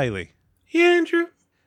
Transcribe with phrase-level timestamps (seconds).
[0.00, 0.32] Riley.
[0.70, 1.26] Yeah, Andrew.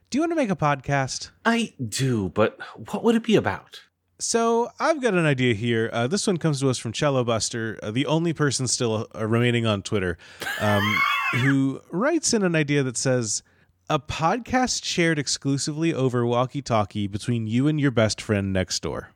[0.10, 1.30] Do you want to make a podcast?
[1.46, 2.58] I do, but
[2.90, 3.82] what would it be about?
[4.18, 5.92] So I've got an idea here.
[5.94, 9.28] Uh, this one comes to us from Cello Buster, uh, the only person still uh,
[9.28, 10.18] remaining on Twitter,
[10.60, 10.82] um,
[11.36, 13.44] who writes in an idea that says
[13.88, 19.12] a podcast shared exclusively over walkie-talkie between you and your best friend next door.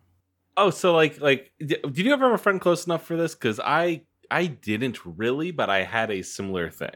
[0.55, 3.33] Oh, so like like did you ever have a friend close enough for this?
[3.33, 6.91] Because I I didn't really, but I had a similar thing.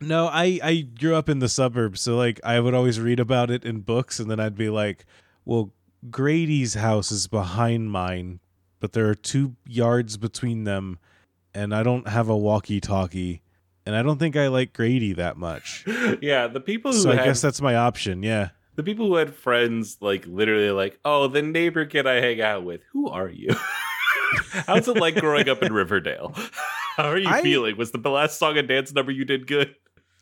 [0.00, 3.50] No, I I grew up in the suburbs, so like I would always read about
[3.50, 5.06] it in books, and then I'd be like,
[5.44, 5.72] "Well,
[6.10, 8.40] Grady's house is behind mine,
[8.80, 10.98] but there are two yards between them,
[11.54, 13.40] and I don't have a walkie-talkie,
[13.86, 15.84] and I don't think I like Grady that much.
[16.20, 18.22] yeah, the people who So I had, guess that's my option.
[18.22, 22.42] Yeah, the people who had friends like literally like, oh, the neighbor kid I hang
[22.42, 22.82] out with.
[22.92, 23.54] Who are you?
[24.66, 26.34] How's it like growing up in Riverdale?
[26.96, 27.76] How are you I- feeling?
[27.78, 29.74] Was the last song and dance number you did good?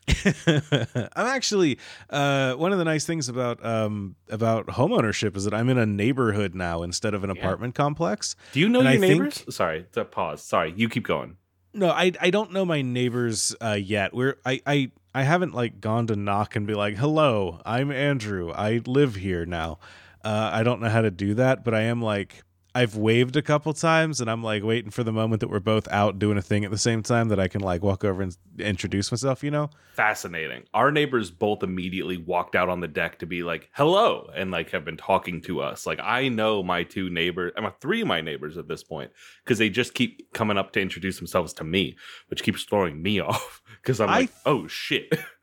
[0.26, 1.78] I'm actually
[2.10, 5.86] uh, one of the nice things about um, about homeownership is that I'm in a
[5.86, 7.40] neighborhood now instead of an Yeah.
[7.40, 8.36] apartment complex.
[8.52, 9.44] Do you know And your I think- neighbors?
[9.54, 10.42] Sorry, to pause.
[10.42, 11.36] Sorry, you keep going.
[11.72, 14.14] No, I I don't know my neighbors uh, yet.
[14.14, 18.52] We're I I I haven't like gone to knock and be like, "Hello, I'm Andrew.
[18.52, 19.78] I live here now."
[20.24, 22.44] Uh, I don't know how to do that, but I am like
[22.74, 25.86] I've waved a couple times, and I'm like waiting for the moment that we're both
[25.88, 28.36] out doing a thing at the same time that I can like walk over and
[28.58, 29.42] introduce myself.
[29.44, 29.70] You know?
[29.94, 30.64] fascinating.
[30.74, 34.70] Our neighbors both immediately walked out on the deck to be like, hello, and like
[34.70, 35.86] have been talking to us.
[35.86, 39.12] Like, I know my two neighbors, I'm a three of my neighbors at this point,
[39.44, 41.96] because they just keep coming up to introduce themselves to me,
[42.28, 43.62] which keeps throwing me off.
[43.80, 45.12] Because I'm I like, oh shit.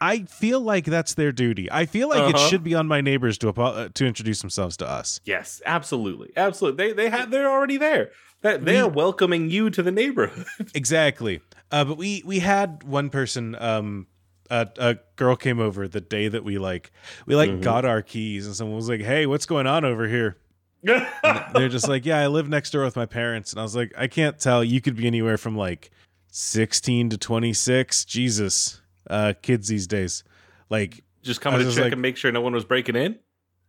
[0.00, 1.68] I feel like that's their duty.
[1.70, 2.48] I feel like it Uh-huh.
[2.48, 5.20] should be on my neighbors to uh, to introduce themselves to us.
[5.24, 6.30] yes, absolutely.
[6.36, 6.88] Absolutely.
[6.88, 8.10] They they have they're already there.
[8.42, 10.46] That they're welcoming you to the neighborhood.
[10.74, 11.40] Exactly.
[11.72, 13.56] Uh, but we we had one person.
[13.58, 14.06] Um,
[14.50, 16.92] a, a girl came over the day that we like
[17.26, 17.60] we like Mhm.
[17.62, 20.36] got our keys, and someone was like, "Hey, what's going on over here?"
[20.82, 23.92] They're just like, "Yeah, I live next door with my parents," and I was like,
[23.98, 24.62] "I can't tell.
[24.62, 25.90] You could be anywhere from like
[26.30, 28.04] sixteen to twenty six.
[28.04, 28.80] Jesus,
[29.10, 30.24] uh, kids these days,
[30.70, 33.18] like." just coming to check like- and make sure no one was breaking in.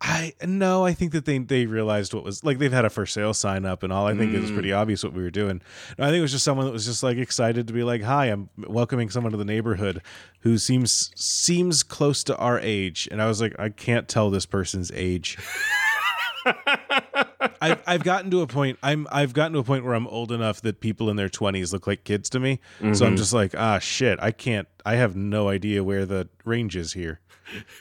[0.02, 3.06] I no, I think that they they realized what was like they've had a for
[3.06, 4.08] sale sign up and all.
[4.08, 4.54] I think it was Mm.
[4.54, 5.62] pretty obvious what we were doing.
[5.98, 8.04] No, I think it was just someone that was just like excited to be like,
[8.04, 10.02] "Hi, I'm welcoming someone to the neighborhood
[10.42, 14.46] who seems seems close to our age." And I was like, "I can't tell this
[14.46, 15.38] person's age."
[17.62, 18.78] I've I've gotten to a point.
[18.84, 21.74] I'm I've gotten to a point where I'm old enough that people in their 20s
[21.74, 22.60] look like kids to me.
[22.94, 23.18] So I'm Mhm.
[23.18, 24.20] just like, ah, shit.
[24.22, 24.68] I can't.
[24.86, 27.20] I have no idea where the range is here.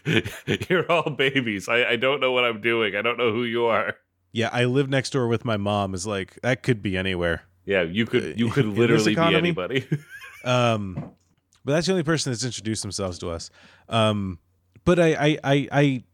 [0.68, 1.68] You're all babies.
[1.68, 2.96] I, I don't know what I'm doing.
[2.96, 3.96] I don't know who you are.
[4.32, 5.94] Yeah, I live next door with my mom.
[5.94, 7.42] Is like that could be anywhere.
[7.64, 9.86] Yeah, you could you Uh, could literally be anybody.
[10.44, 10.94] Um,
[11.64, 13.50] but that's the only person that's introduced themselves to us.
[13.88, 14.38] Um,
[14.84, 16.04] but I, I, I, I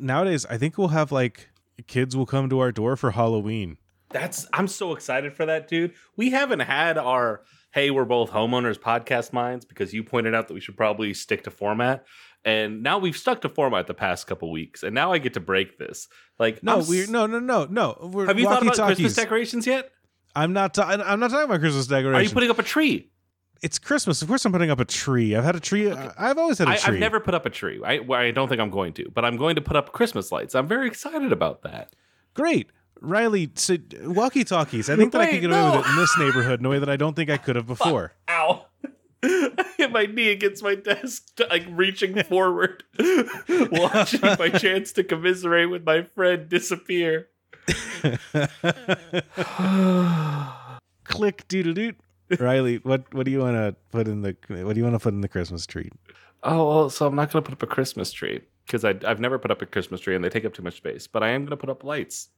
[0.00, 1.50] nowadays I think we'll have like
[1.86, 3.76] kids will come to our door for Halloween.
[4.10, 5.92] That's I'm so excited for that, dude.
[6.16, 7.42] We haven't had our
[7.72, 11.44] hey, we're both homeowners podcast mines because you pointed out that we should probably stick
[11.44, 12.04] to format.
[12.44, 15.40] And now we've stuck to format the past couple weeks, and now I get to
[15.40, 16.08] break this.
[16.38, 18.10] Like, No, I'm s- we no no no no.
[18.12, 18.96] We're have you thought about walkie-talkies.
[18.96, 19.90] Christmas decorations yet?
[20.34, 20.74] I'm not.
[20.74, 22.16] Ta- I'm not talking about Christmas decorations.
[22.16, 23.10] Are you putting up a tree?
[23.62, 24.22] It's Christmas.
[24.22, 25.36] Of course, I'm putting up a tree.
[25.36, 25.90] I've had a tree.
[25.90, 26.94] I've always had a tree.
[26.94, 27.80] I've never put up a tree.
[27.84, 30.32] I, well, I don't think I'm going to, but I'm going to put up Christmas
[30.32, 30.54] lights.
[30.54, 31.90] I'm very excited about that.
[32.34, 32.70] Great,
[33.00, 33.50] Riley.
[33.54, 34.88] So, walkie talkies.
[34.88, 35.76] I think that I could get away no.
[35.76, 37.66] with it in this neighborhood in a way that I don't think I could have
[37.66, 38.14] before.
[38.28, 38.66] Ow.
[39.22, 42.84] I hit my knee against my desk, like reaching forward,
[43.70, 47.28] watching my chance to commiserate with my friend disappear.
[51.04, 51.96] Click doodle doot.
[52.38, 55.00] Riley, what what do you want to put in the what do you want to
[55.00, 55.90] put in the Christmas tree?
[56.42, 59.38] Oh, well, so I'm not going to put up a Christmas tree because I've never
[59.38, 61.42] put up a Christmas tree and they take up too much space, but I am
[61.42, 62.28] going to put up lights.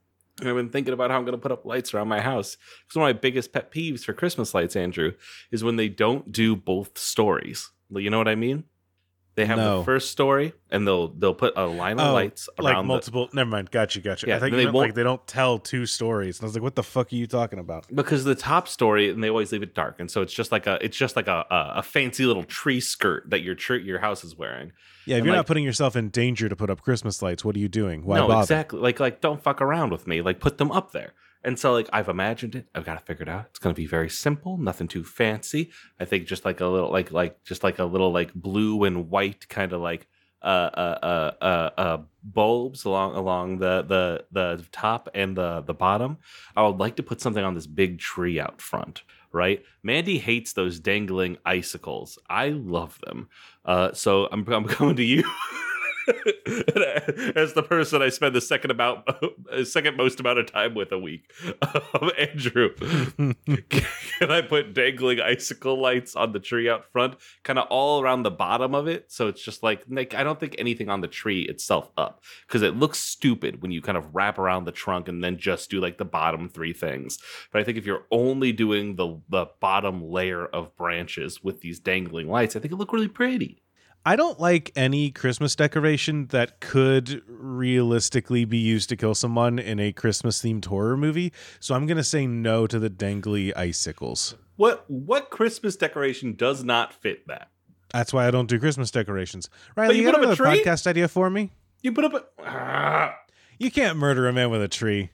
[0.40, 2.56] And I've been thinking about how I'm going to put up lights around my house.
[2.56, 5.12] Because one of my biggest pet peeves for Christmas lights, Andrew,
[5.50, 7.70] is when they don't do both stories.
[7.90, 8.64] You know what I mean?
[9.34, 9.78] They have No.
[9.78, 12.88] the first story and they'll they'll put a line of Oh, lights like around the,
[12.88, 13.30] multiple.
[13.32, 13.70] never mind.
[13.70, 14.00] Gotcha.
[14.00, 14.26] Gotcha.
[14.26, 16.38] Yeah, I think they you meant, like they don't tell two stories.
[16.38, 17.86] And I was like, what the fuck are you talking about?
[17.94, 20.66] because the top story and they always leave it dark and so it's just like
[20.66, 24.00] a it's just like a a, a fancy little tree skirt that your tree, your
[24.00, 24.72] house is wearing
[25.06, 27.42] Yeah, if And, you're like- not putting yourself in danger to put up Christmas lights,
[27.42, 28.04] what are you doing?
[28.04, 28.42] Why no bother?
[28.42, 31.14] exactly like like don't fuck around with me like put them up there
[31.44, 32.66] and so like i've imagined it.
[32.74, 33.46] I've got it out.
[33.50, 35.70] It's going to be very simple nothing too fancy.
[36.00, 39.10] I think just like a little like like just like a little like blue and
[39.10, 40.06] white kind of like
[40.42, 45.74] uh uh uh uh, uh bulbs along along the the the top and the the
[45.74, 46.18] bottom.
[46.56, 49.02] I would like to put something on this big tree out front
[49.34, 49.64] right?
[49.82, 52.18] Mandy hates those dangling icicles.
[52.28, 53.30] I love them.
[53.64, 55.24] Uh so i'm, I'm coming to you
[57.36, 59.08] as the person I spend the second about
[59.64, 61.32] second most amount of time with a week,
[61.62, 67.66] um, Andrew, can I put dangling icicle lights on the tree out front, kind of
[67.68, 71.00] all around the bottom of it, so it's just like I don't think anything on
[71.00, 74.72] the tree itself up because it looks stupid when you kind of wrap around the
[74.72, 77.18] trunk and then just do like the bottom three things.
[77.52, 81.78] But I think if you're only doing the the bottom layer of branches with these
[81.78, 83.62] dangling lights, I think it look really pretty.
[84.04, 89.78] I don't like any Christmas decoration that could realistically be used to kill someone in
[89.78, 91.32] a Christmas themed horror movie.
[91.60, 94.34] So I'm going to say no to the dangly icicles.
[94.56, 97.50] What what Christmas decoration does not fit that?
[97.92, 99.48] That's why I don't do Christmas decorations.
[99.76, 100.64] Riley, you you, put got up a tree?
[100.64, 101.52] podcast idea for me?
[101.82, 103.16] You put up a Ah.
[103.58, 105.10] You can't murder a man with a tree.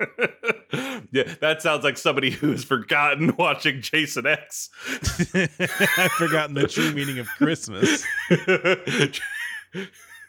[1.12, 4.70] yeah, that sounds like somebody who's forgotten watching Jason X.
[5.34, 8.04] I've forgotten the true meaning of Christmas.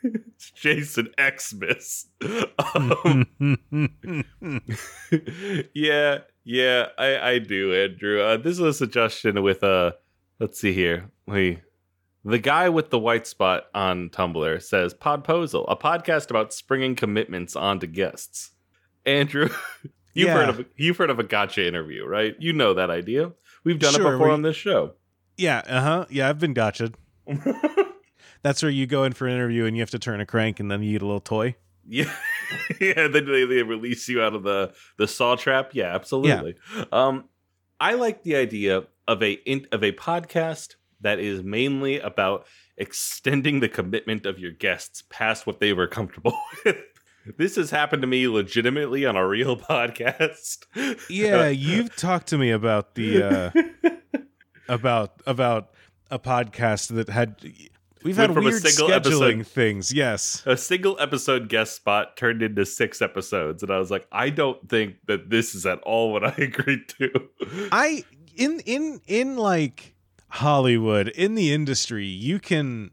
[0.04, 2.08] It's Jason Xmas.
[2.76, 3.26] Um,
[5.74, 8.22] yeah, yeah, I, I do, Andrew.
[8.22, 9.94] Uh, this is a suggestion with uh
[10.40, 11.10] let's see here.
[11.26, 11.62] We
[12.24, 17.56] the guy with the white spot on Tumblr says Podposal, a podcast about springing commitments
[17.56, 18.52] onto guests.
[19.06, 19.50] Andrew,
[20.14, 20.34] you've Yeah.
[20.34, 22.36] heard of you've heard of a gotcha interview, right?
[22.40, 23.32] You know that idea.
[23.64, 24.94] We've done it before we- on this show.
[25.38, 26.06] Yeah, uh huh.
[26.10, 26.92] Yeah, I've been gotcha.
[28.42, 30.60] That's where you go in for an interview and you have to turn a crank
[30.60, 31.56] and then you eat a little toy.
[31.88, 32.12] Yeah,
[32.82, 33.08] yeah.
[33.08, 35.72] Then they, they release you out of the the saw trap.
[35.74, 36.56] Yeah, absolutely.
[36.92, 37.26] Um,
[37.80, 42.46] I like the idea of a in, of a podcast that is mainly about
[42.78, 46.78] extending the commitment of your guests past what they were comfortable with.
[47.38, 50.66] This has happened to me legitimately on a real podcast.
[51.10, 53.52] Yeah, you've talked to me about the uh
[54.70, 55.72] about about
[56.12, 57.36] a podcast that had
[58.04, 59.92] we've Went had from a weird single scheduling episode- things.
[59.94, 60.44] Yes.
[60.46, 64.68] a single episode guest spot turned into six episodes, and I was like, I don't
[64.70, 67.10] think that this is at all what I agreed to.
[67.72, 68.04] I
[68.36, 69.96] in in in like
[70.30, 72.92] Hollywood in the industry, you can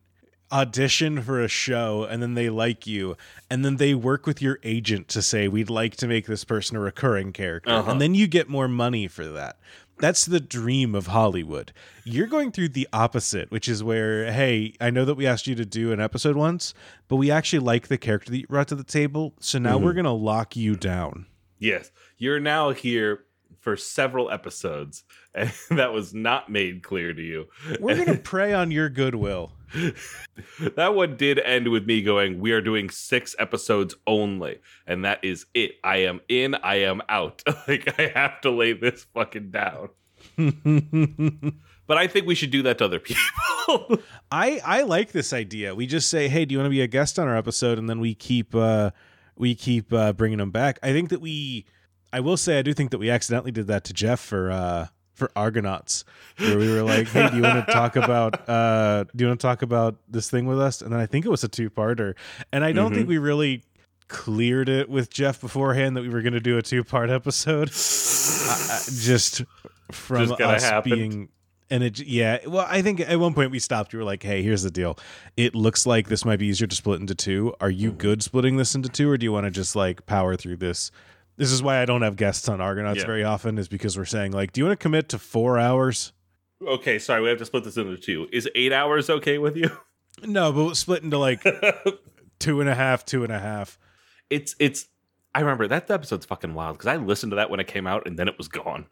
[0.52, 3.16] audition for a show and then they like you
[3.50, 6.76] and then they work with your agent to say we'd like to make this person
[6.76, 7.90] a recurring character Uh-huh.
[7.90, 9.59] and then you get more money for that.
[9.99, 11.73] That's the dream of Hollywood.
[12.04, 15.54] You're going through the opposite, which is where, hey, I know that we asked you
[15.54, 16.75] to do an episode once,
[17.09, 19.35] but we actually like the character that you brought to the table.
[19.38, 21.26] So now we're going to lock you down.
[21.61, 23.25] Yes, you're now here
[23.61, 25.04] for several episodes,
[25.35, 27.47] and that was not made clear to you.
[27.78, 29.52] We're going to prey on your goodwill.
[30.76, 35.24] that one did end with me going, We are doing six episodes only, and that
[35.24, 35.72] is it.
[35.82, 37.42] I am in, I am out.
[37.68, 39.90] like, I have to lay this fucking down.
[41.86, 43.98] But I think we should do that to other people.
[44.30, 45.74] I I like this idea.
[45.74, 47.88] We just say, "Hey, do you want to be a guest on our episode?" and
[47.88, 48.92] then we keep uh
[49.36, 50.78] we keep uh bringing them back.
[50.82, 51.66] I think that we
[52.12, 54.86] I will say I do think that we accidentally did that to Jeff for uh
[55.14, 56.04] for Argonauts,
[56.38, 59.40] where we were like, "Hey, do you want to talk about uh do you want
[59.40, 61.71] to talk about this thing with us?" And then I think it was a two
[61.71, 62.14] parter,
[62.52, 62.95] and I don't Mm-hmm.
[62.97, 63.62] think we really
[64.09, 67.69] cleared it with Jeff beforehand that we were going to do a two part episode.
[67.69, 69.42] I- I- just
[69.90, 70.95] from Just us happened.
[70.95, 71.28] being.
[71.71, 73.95] And it, yeah, well, I think at one point we stopped.
[73.95, 74.99] We were like, "Hey, here's the deal.
[75.38, 77.54] It looks like this might be easier to split into two.
[77.62, 80.37] Are you good splitting this into two, or do you want to just like power
[80.37, 80.90] through this
[81.42, 83.06] this is why I don't have guests on Argonauts Yeah.
[83.06, 86.12] very often, is because we're saying like, do you want to commit to four hours?
[86.64, 88.28] Okay, sorry, we have to split this into two.
[88.32, 89.70] Is eight hours okay with you?
[90.25, 91.42] No, but we'll split into like
[92.38, 93.78] two and a half, two and a half.
[94.30, 94.87] it's it's.
[95.34, 98.06] I remember that episode's fucking wild because I listened to that when it came out
[98.06, 98.87] and then it was gone.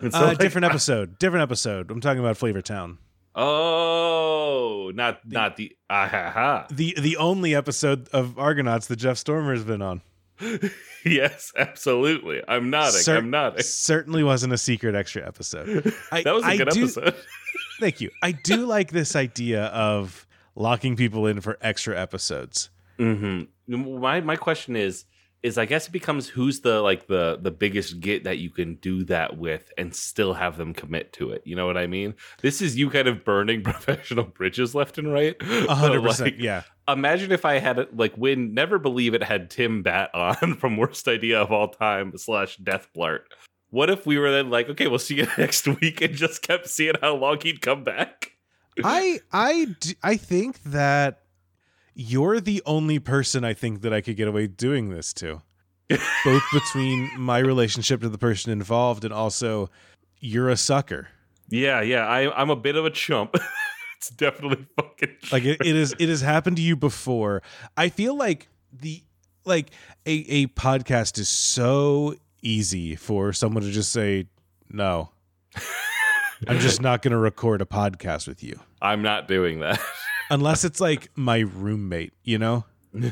[0.00, 1.90] So, uh, like, different episode, different episode.
[1.90, 2.98] I'm talking about Flavor Town,
[3.34, 6.66] oh, not not the ah ha ha.
[6.70, 10.00] the the only episode of Argonauts that Jeff Stormer's been on.
[11.04, 12.42] yes, absolutely.
[12.48, 13.00] I'm nodding.
[13.00, 13.60] Cer- I'm nodding.
[13.60, 15.92] It certainly wasn't a secret extra episode.
[16.12, 17.14] I, That was a I good do- episode.
[17.80, 18.10] Thank you.
[18.22, 22.70] I do like this idea of locking people in for extra episodes.
[22.98, 25.04] hmm My my question is
[25.42, 28.76] is I guess it becomes who's the like the the biggest get that you can
[28.76, 31.42] do that with and still have them commit to it.
[31.44, 32.14] You know what I mean?
[32.40, 35.36] This is you kind of burning professional bridges left and right.
[35.42, 36.34] Hundred percent.
[36.34, 36.62] like, Yeah.
[36.88, 41.08] Imagine if I had like when Never Believe It had Tim Batt on from Worst
[41.08, 43.20] Idea of All Time slash Death Blart.
[43.70, 46.68] What if we were then like, okay, we'll see you next week and just kept
[46.68, 48.32] seeing how long he'd come back?
[48.82, 49.66] I I
[50.02, 51.21] I think that
[51.94, 55.42] you're the only person I think that I could get away doing this to.
[56.24, 59.70] Both between my relationship to the person involved and also
[60.20, 61.08] you're a sucker.
[61.48, 62.06] Yeah, yeah.
[62.06, 63.36] I, I'm a bit of a chump.
[63.96, 67.42] it's definitely fucking Like it, it is it has happened to you before.
[67.76, 69.02] I feel like the
[69.44, 69.70] like
[70.06, 74.26] a a podcast is so easy for someone to just say
[74.70, 75.10] no.
[76.48, 78.58] I'm just not going to record a podcast with you.
[78.80, 79.80] I'm not doing that.
[80.32, 82.64] Unless it's like my roommate, you know?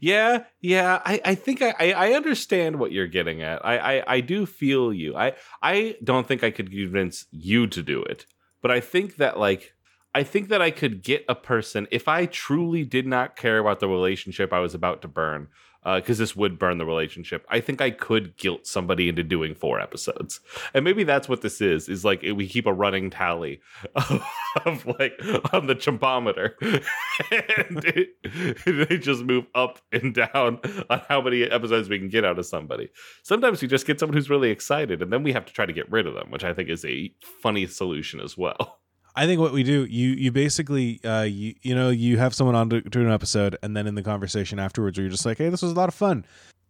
[0.00, 1.00] yeah, yeah.
[1.04, 3.64] I, I think I, I, understand what you're getting at.
[3.64, 5.14] I, I, I do feel you.
[5.14, 8.26] I, I don't think I could convince you to do it,
[8.62, 9.74] but I think that like
[10.12, 13.78] I think that I could get a person if I truly did not care about
[13.78, 15.46] the relationship I was about to burn,
[15.84, 17.44] Uh, because this would burn the relationship.
[17.48, 20.38] I think I could guilt somebody into doing four episodes,
[20.74, 21.88] and maybe that's what this is.
[21.88, 23.60] Is like we keep a running tally
[23.96, 24.24] of,
[24.64, 25.20] of like
[25.52, 31.88] on the chumpometer, and it, they just move up and down on how many episodes
[31.88, 32.88] we can get out of somebody.
[33.24, 35.72] Sometimes we just get someone who's really excited, and then we have to try to
[35.72, 38.81] get rid of them, which I think is a funny solution as well.
[39.14, 42.54] I think what we do, you you basically uh you you know, you have someone
[42.54, 45.48] on to, to an episode and then in the conversation afterwards you're just like, Hey,
[45.48, 46.24] this was a lot of fun.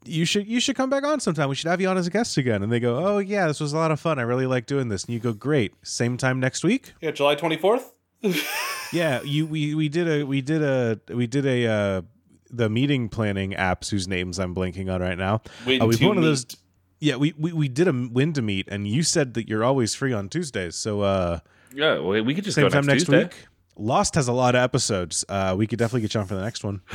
[0.05, 1.49] You should you should come back on sometime.
[1.49, 2.63] We should have you on as a guest again.
[2.63, 4.19] And they go, Oh yeah, this was a lot of fun.
[4.19, 5.05] I really like doing this.
[5.05, 5.75] And you go, Great.
[5.87, 6.93] Same time next week?
[7.01, 7.93] Yeah, July twenty fourth.
[8.93, 12.03] Yeah, you we we did a we did a we did a uh
[12.51, 15.41] the meeting planning apps whose names I'm blanking on right now.
[15.67, 16.47] Uh, we one of those
[17.01, 20.29] yeah, we, we we did a When2meet and you said that you're always free on
[20.29, 20.77] Tuesdays.
[20.77, 21.41] So uh
[21.75, 23.25] Yeah, well, we could just same go time next Tuesday.
[23.25, 23.47] week.
[23.77, 25.25] Lost has a lot of episodes.
[25.29, 26.83] Uh, we could definitely get you on for the next one.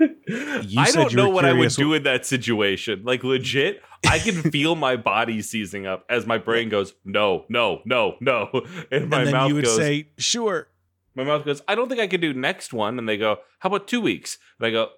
[0.00, 3.02] You I don't know what I would do in that situation.
[3.04, 7.82] Like legit, I can feel my body seizing up as my brain goes, no, no,
[7.84, 8.48] no, no,
[8.90, 10.68] and my and then mouth you would goes, say, "Sure."
[11.14, 12.98] my mouth goes, I don't think I can do next one.
[12.98, 14.38] And they go, how about two weeks?
[14.58, 14.90] And I go,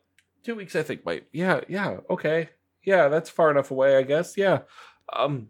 [0.44, 0.76] two weeks.
[0.76, 2.50] I think might, yeah, yeah, okay,
[2.84, 4.60] yeah, that's far enough away, I guess, yeah.
[5.12, 5.48] Um,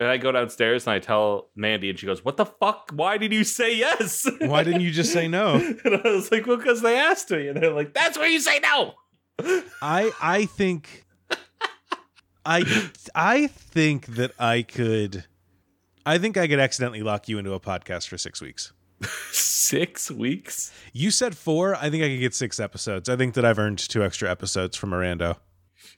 [0.00, 2.90] and I go downstairs and I tell Mandy, and she goes, "What the fuck?
[2.92, 4.26] Why did you say yes?
[4.40, 5.54] Why didn't you just say no?
[5.84, 8.40] and I was like, "Well, because they asked me." And they're like, "That's where you
[8.40, 8.94] say no."
[9.82, 11.04] I I think
[12.46, 15.24] I I think that I could
[16.06, 18.72] I think I could accidentally lock you into a podcast for 6 weeks.
[19.32, 20.70] Six weeks.
[20.92, 23.08] You said 4, I think I could get 6 episodes.
[23.08, 25.38] I think that I've earned 2 extra episodes from Mirando.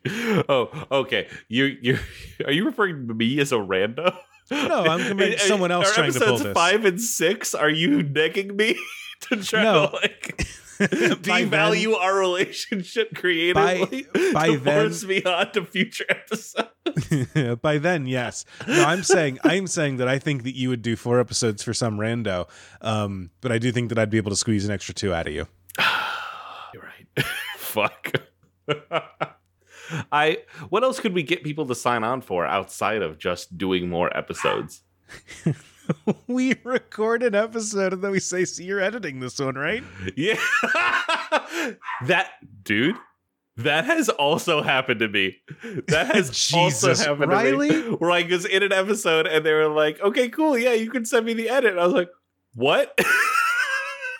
[0.48, 1.28] Oh, okay.
[1.48, 1.98] You you
[2.44, 4.16] are you referring to me as a rando?
[4.50, 6.54] No, I'm comparing to someone else trying to pull episodes this.
[6.54, 7.54] Five and six.
[7.54, 8.76] Are you negging me
[9.22, 9.86] to try No.
[9.88, 10.46] to like
[10.78, 16.68] By devalue our relationship creatively by to then- force me on to future episodes?
[17.62, 18.44] By then, yes.
[18.68, 21.72] No, I'm saying I'm saying that I think that you would do four episodes for
[21.74, 22.48] some rando,
[22.82, 25.26] um, but I do think that I'd be able to squeeze an extra two out
[25.26, 25.46] of you.
[26.74, 27.24] You're right.
[27.56, 28.12] Fuck.
[30.12, 30.38] I.
[30.68, 34.14] What else could we get people to sign on for outside of just doing more
[34.16, 34.82] episodes?
[36.26, 39.84] we record an episode and then we say, "See, you're editing this one, right?"
[40.16, 40.38] Yeah.
[42.06, 42.30] that
[42.64, 42.96] dude,
[43.58, 45.36] That has also happened to me.
[45.88, 47.68] That has also happened Riley?
[47.68, 47.96] to me.
[47.96, 51.04] Where I was in an episode and they were like, "Okay, cool, yeah, you can
[51.04, 52.10] send me the edit." And I was like,
[52.54, 52.98] "What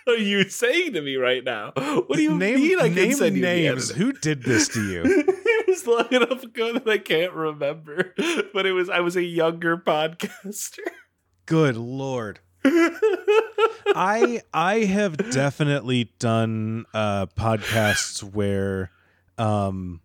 [0.07, 1.73] are you saying to me right now?
[1.77, 3.91] What do you name, mean I name send you the names?
[3.91, 5.27] edit?" Who did this to you?
[5.77, 8.15] Was long enough ago that I can't remember,
[8.55, 10.79] but it was I was a younger podcaster.
[11.47, 12.41] Good lord.
[13.95, 18.91] I I have definitely done uh podcasts where
[19.39, 20.01] um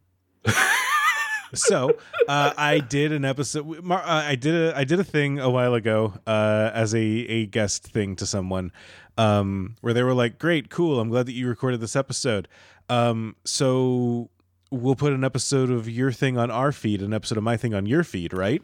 [1.55, 1.97] so
[2.27, 5.73] uh I did an episode uh, I did a I did a thing a while
[5.73, 8.71] ago uh as a a guest thing to someone
[9.17, 12.47] um where they were like great cool I'm glad that you recorded this episode
[12.89, 14.29] um so
[14.71, 17.73] we'll put an episode of your thing on our feed an episode of my thing
[17.73, 18.61] on your feed right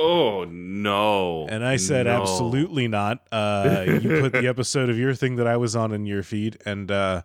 [0.00, 1.46] Oh no!
[1.48, 2.20] and I said, No.
[2.22, 3.26] absolutely not.
[3.32, 6.56] Uh, you put the episode of your thing that I was on in your feed,
[6.64, 7.22] and uh,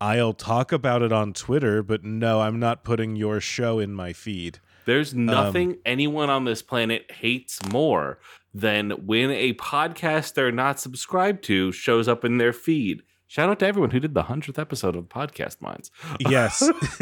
[0.00, 4.12] I'll talk about it on Twitter, but no, I'm not putting your show in my
[4.12, 4.60] feed.
[4.84, 8.20] There's Um, nothing anyone on this planet hates more
[8.52, 13.02] than when a podcast they're not subscribed to shows up in their feed.
[13.34, 15.90] Shout out to everyone who did the hundredth episode of Podcast Mines.
[16.20, 16.60] Yes.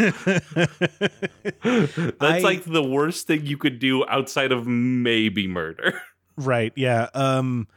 [1.62, 6.00] That's I- like the worst thing you could do outside of maybe murder.
[6.38, 6.72] right.
[6.74, 7.10] Yeah.
[7.12, 7.68] Um,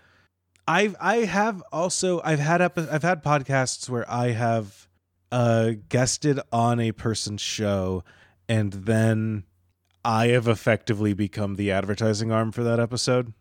[0.69, 4.87] I've I have also I've had epi- I've had podcasts where I have
[5.33, 8.05] uh guested on a person's show,
[8.47, 9.43] and then
[10.05, 13.33] I have effectively become the advertising arm for that episode.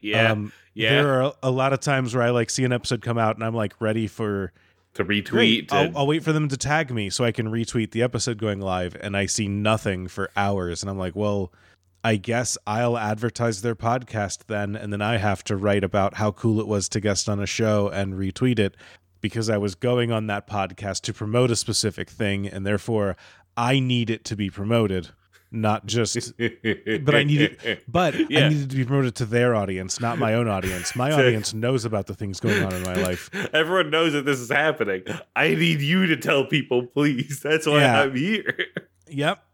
[0.00, 0.90] Yeah, Um, yeah.
[0.90, 3.44] There are a lot of times where I like see an episode come out and
[3.44, 4.52] I'm like ready for
[4.94, 5.72] to retweet.
[5.72, 8.60] I'll, I'll wait for them to tag me so I can retweet the episode going
[8.60, 11.52] live, and I see nothing for hours, and I'm like, well,
[12.02, 16.32] I guess I'll advertise their podcast then, and then I have to write about how
[16.32, 18.76] cool it was to guest on a show and retweet it
[19.20, 23.16] because I was going on that podcast to promote a specific thing, and therefore
[23.56, 25.10] I need it to be promoted,
[25.52, 27.82] not just but I need it.
[27.88, 28.46] But Yeah.
[28.46, 30.94] I needed to be promoted to their audience, not my own audience.
[30.94, 33.30] My audience knows about the things going on in my life.
[33.52, 35.02] Everyone knows that this is happening.
[35.34, 37.40] I need you to tell people, please.
[37.42, 38.02] That's why Yeah.
[38.02, 38.56] I'm here.
[39.08, 39.44] Yep.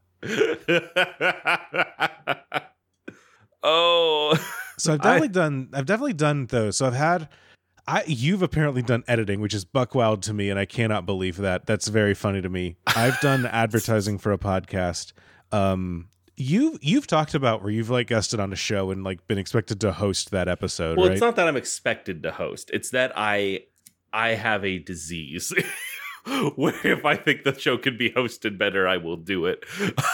[3.63, 4.37] oh,
[4.79, 5.69] So I've I- definitely done.
[5.73, 6.77] I've definitely done those.
[6.77, 7.29] So I've had.
[7.89, 11.37] I you've apparently done editing, which is buck wild to me, and I cannot believe
[11.37, 11.67] that.
[11.67, 12.77] That's very funny to me.
[12.89, 15.13] I've done advertising for a podcast.
[15.53, 19.39] Um, you've you've talked about where you've like guested on a show and like been
[19.39, 21.13] expected to host that episode, well, right?
[21.15, 22.71] it's not that I'm expected to host.
[22.73, 23.61] It's that I
[24.13, 25.53] I have a disease
[26.57, 29.65] where if I think the show can be hosted better, I will do it.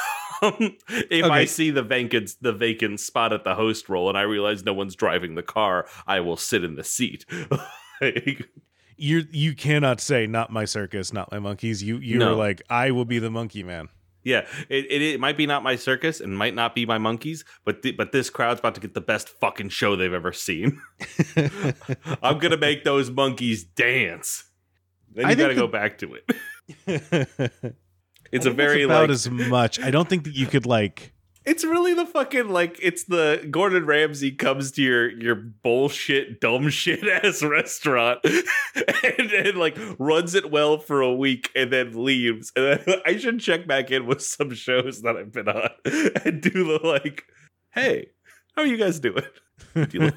[0.44, 4.22] Um, if I see the vacant the vacant spot at the host role and I
[4.22, 7.24] realize no one's driving the car, I will sit in the seat.
[8.00, 8.48] Like,
[8.96, 11.80] you you cannot say not my circus, not my monkeys.
[11.84, 12.30] You you No.
[12.30, 13.88] were like I will be the monkey man.
[14.24, 17.44] Yeah, it, it, it might be not my circus and might not be my monkeys,
[17.64, 20.80] but th- but this crowd's about to get the best fucking show they've ever seen.
[22.22, 24.44] I'm gonna make those monkeys dance.
[25.14, 26.18] Then you gotta the- go back to
[26.86, 27.74] it.
[28.32, 29.78] It's a very about like as much.
[29.78, 31.12] I don't think that you could like.
[31.44, 36.68] It's really the fucking like it's the Gordon Ramsay comes to your your bullshit dumb
[36.70, 42.52] shit ass restaurant and then like runs it well for a week and then leaves.
[42.56, 45.70] And then I should check back in with some shows that I've been on
[46.24, 47.24] and do the like,
[47.74, 48.10] hey,
[48.56, 49.24] how are you guys doing?
[49.74, 50.12] Do you?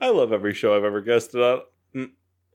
[0.00, 1.60] I love every show I've ever guested on.
[1.94, 2.10] Mm,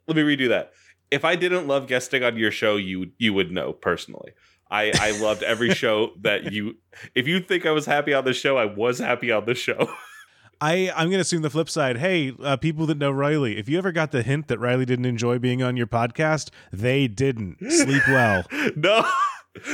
[0.07, 0.71] Let me redo that.
[1.11, 4.31] If I didn't love guesting on your show, you you would know personally.
[4.69, 6.75] I I loved every show that you.
[7.15, 9.91] If you think I was happy on the show, I was happy on the show.
[10.61, 11.97] I I'm gonna assume the flip side.
[11.97, 15.05] Hey, uh, people that know Riley, if you ever got the hint that Riley didn't
[15.05, 17.57] enjoy being on your podcast, they didn't.
[17.71, 18.43] Sleep well.
[18.75, 19.09] no,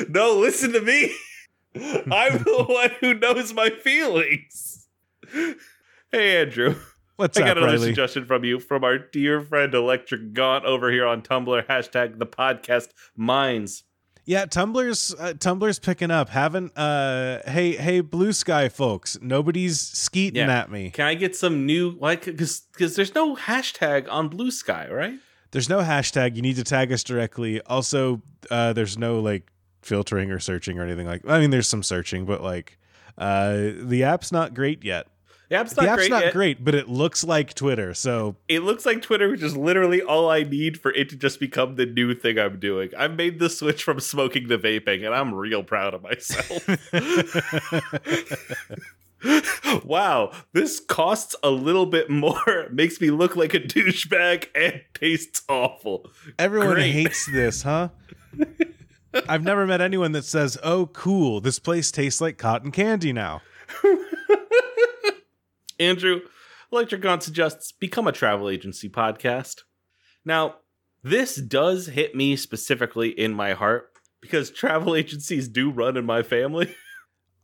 [0.10, 1.12] no, listen to me.
[1.76, 4.88] I'm the one who knows my feelings.
[6.12, 6.76] Hey Andrew.
[7.18, 7.88] What's I up, got another Riley?
[7.88, 11.66] suggestion from you from our dear friend Electric Gaunt over here on Tumblr.
[11.66, 13.84] Hashtag the podcast mines.
[14.28, 16.30] Yeah, Tumblr's uh, Tumblr's picking up.
[16.30, 20.60] Haven't uh hey hey Bluesky folks, nobody's skeeting Yeah.
[20.60, 20.90] at me.
[20.90, 25.20] Can I get some new like because because there's no hashtag on Bluesky, right?
[25.52, 26.36] There's no hashtag.
[26.36, 27.62] You need to tag us directly.
[27.62, 29.52] Also, uh there's no like
[29.84, 31.22] filtering or searching or anything like.
[31.28, 32.80] I mean, there's some searching, but like
[33.20, 35.06] uh the app's not great yet.
[35.50, 36.10] Yeah, it's the not app's great.
[36.10, 36.34] not yet.
[36.34, 37.94] great, but it looks like Twitter.
[37.94, 41.40] So It looks like Twitter, which is literally all I need for it to just
[41.40, 42.90] become the new thing I'm doing.
[42.98, 46.68] I've made the switch from smoking to vaping, and I'm real proud of myself.
[49.86, 55.42] wow, this costs a little bit more, makes me look like a douchebag, and tastes
[55.50, 56.10] awful.
[56.38, 56.92] Everyone Great.
[56.92, 57.90] hates this, huh?
[59.30, 63.42] I've never met anyone that says, "Oh, cool, this place tastes like cotton candy now."
[65.80, 66.22] Andrew,
[66.72, 69.62] Electricon suggests become a travel agency podcast.
[70.24, 70.56] Now,
[71.04, 76.24] this does hit me specifically in my heart because travel agencies do run in my
[76.24, 76.76] family.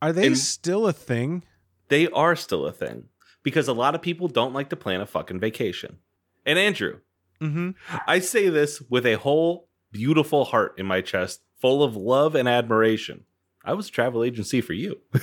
[0.02, 1.44] Are they And- still a thing?
[1.90, 3.10] they are still a thing
[3.44, 5.98] because a lot of people don't like to plan a fucking vacation.
[6.46, 7.00] And Andrew,
[7.42, 7.72] Mm-hmm.
[8.08, 12.48] I say this with a whole beautiful heart in my chest, full of love and
[12.48, 13.26] admiration.
[13.66, 15.00] I was a travel agency for you.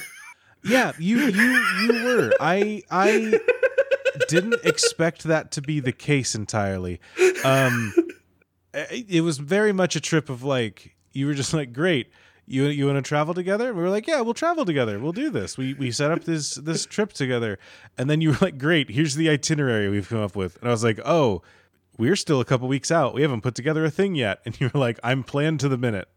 [0.65, 2.33] Yeah, you you you were.
[2.41, 3.39] I I
[4.29, 7.01] didn't expect that to be the case entirely.
[7.45, 7.93] Um
[8.75, 12.11] it it was very much a trip of like you were just like, "Great.
[12.47, 14.99] You you want to travel together?" We were like, "Yeah, we'll travel together.
[14.99, 17.59] We'll do this." We we set up this this trip together.
[17.97, 18.91] And then you were like, "Great.
[18.91, 21.43] Here's the itinerary we've come up with." And I was like, "Oh,
[21.97, 23.15] we're still a couple weeks out.
[23.15, 25.79] We haven't put together a thing yet." And you were like, "I'm planned to the
[25.79, 26.09] minute."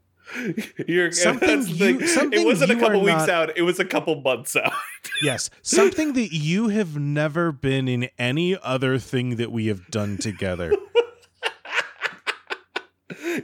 [0.87, 4.21] You're, Something you- something it wasn't a couple weeks not- out, it was a couple
[4.21, 4.73] months out.
[5.23, 10.17] Yes, something that you have never been in any other thing that we have done
[10.17, 10.73] together.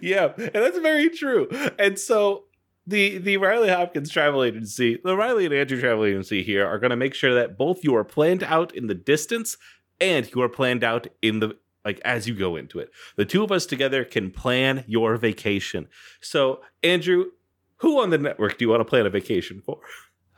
[0.02, 1.48] yeah, and that's very true.
[1.78, 2.46] And so
[2.86, 6.92] the the Riley Hopkins travel agency, the Riley and Andrew travel agency here are going
[6.92, 9.58] to make sure that both you are planned out in the distance
[10.00, 12.92] and you are planned out in the like as you go into it.
[13.16, 15.88] The two of us together can plan your vacation.
[16.20, 17.28] So, Andrew,
[17.78, 19.80] who on the network do you want to plan a vacation for?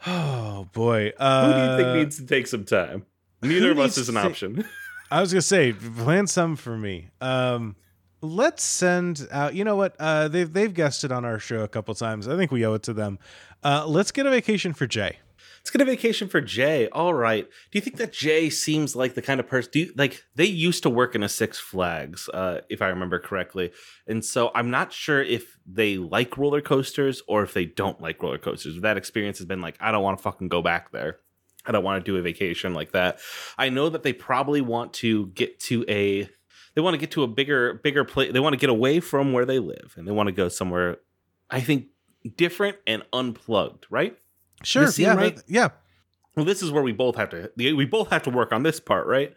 [0.06, 3.06] Oh boy, Who uh, do you think needs to take some time?
[3.42, 4.64] Neither of us is an take- option.
[5.12, 7.10] I was gonna say plan some for me.
[7.20, 7.76] Um,
[8.22, 9.56] let's send out.
[9.56, 9.96] You know what?
[10.00, 12.28] Uh, they've they've guested on our show a couple times.
[12.28, 13.18] I think we owe it to them.
[13.64, 15.18] Uh, let's get a vacation for Jay.
[15.60, 16.88] Let's get a vacation for Jay.
[16.90, 17.46] All right.
[17.46, 19.72] Do you think that Jay seems like the kind of person?
[19.74, 23.20] Do you like they used to work in a Six Flags, uh, if I remember
[23.20, 23.72] correctly,
[24.08, 28.22] and so I'm not sure if they like roller coasters or if they don't like
[28.24, 28.82] roller coasters.
[28.82, 31.20] That experience has been like, I don't want to fucking go back there.
[31.66, 33.20] I don't want to do a vacation like that.
[33.58, 36.30] I know that they probably want to get to a
[36.76, 38.32] they want to get to a bigger bigger place.
[38.32, 40.98] They want to get away from where they live and they want to go somewhere
[41.50, 41.88] I think
[42.36, 44.18] different and unplugged, right?
[44.64, 44.88] Sure.
[44.88, 45.16] seem Yeah.
[45.16, 45.44] right?
[45.48, 45.70] yeah.
[46.36, 48.80] Well, this is where we both have to we both have to work on this
[48.80, 49.34] part, right?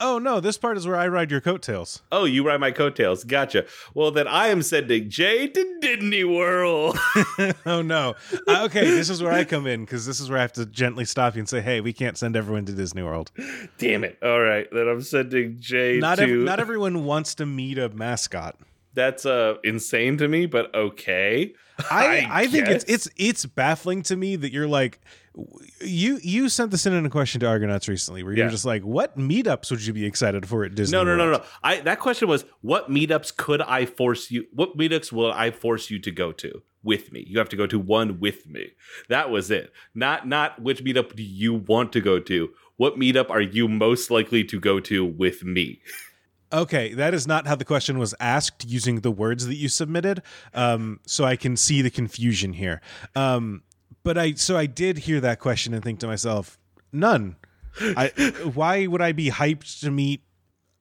[0.00, 2.02] Oh no, this part is where I ride your coattails.
[2.10, 3.22] Oh, you ride my coattails.
[3.22, 3.64] Gotcha.
[3.94, 6.98] Well, then I am sending Jay to Disney World.
[7.66, 8.14] oh no.
[8.46, 10.66] Uh, okay, this is where I come in because this is where I have to
[10.66, 13.30] gently stop you and say, "Hey, we can't send everyone to Disney World.
[13.78, 14.18] Damn it.
[14.22, 14.66] All right.
[14.72, 18.56] Then I'm sending Jay Not to ev- not everyone wants to meet a mascot."
[18.94, 21.54] That's uh insane to me, but okay.
[21.90, 25.00] I, I I, think it's it's it's baffling to me that you're like
[25.80, 28.50] you you sent this in in a question to Argonauts recently where you're Yeah.
[28.50, 30.96] just like what meetups would you be excited for at Disney?
[30.96, 31.40] No, no, no, World?
[31.42, 31.46] no.
[31.62, 35.90] I that question was what meetups could I force you what meetups will I force
[35.90, 37.24] you to go to with me?
[37.26, 38.70] You have to go to one with me.
[39.08, 39.72] That was it.
[39.94, 42.50] Not not which meetup do you want to go to?
[42.76, 45.80] What meetup are you most likely to go to with me?
[46.54, 50.22] Okay, that is not how the question was asked using the words that you submitted.
[50.54, 52.80] Um, so I can see the confusion here.
[53.16, 53.64] Um,
[54.04, 56.56] but I so I did hear that question and think to myself,
[56.92, 57.36] none.
[57.80, 58.08] I
[58.54, 60.22] why would I be hyped to meet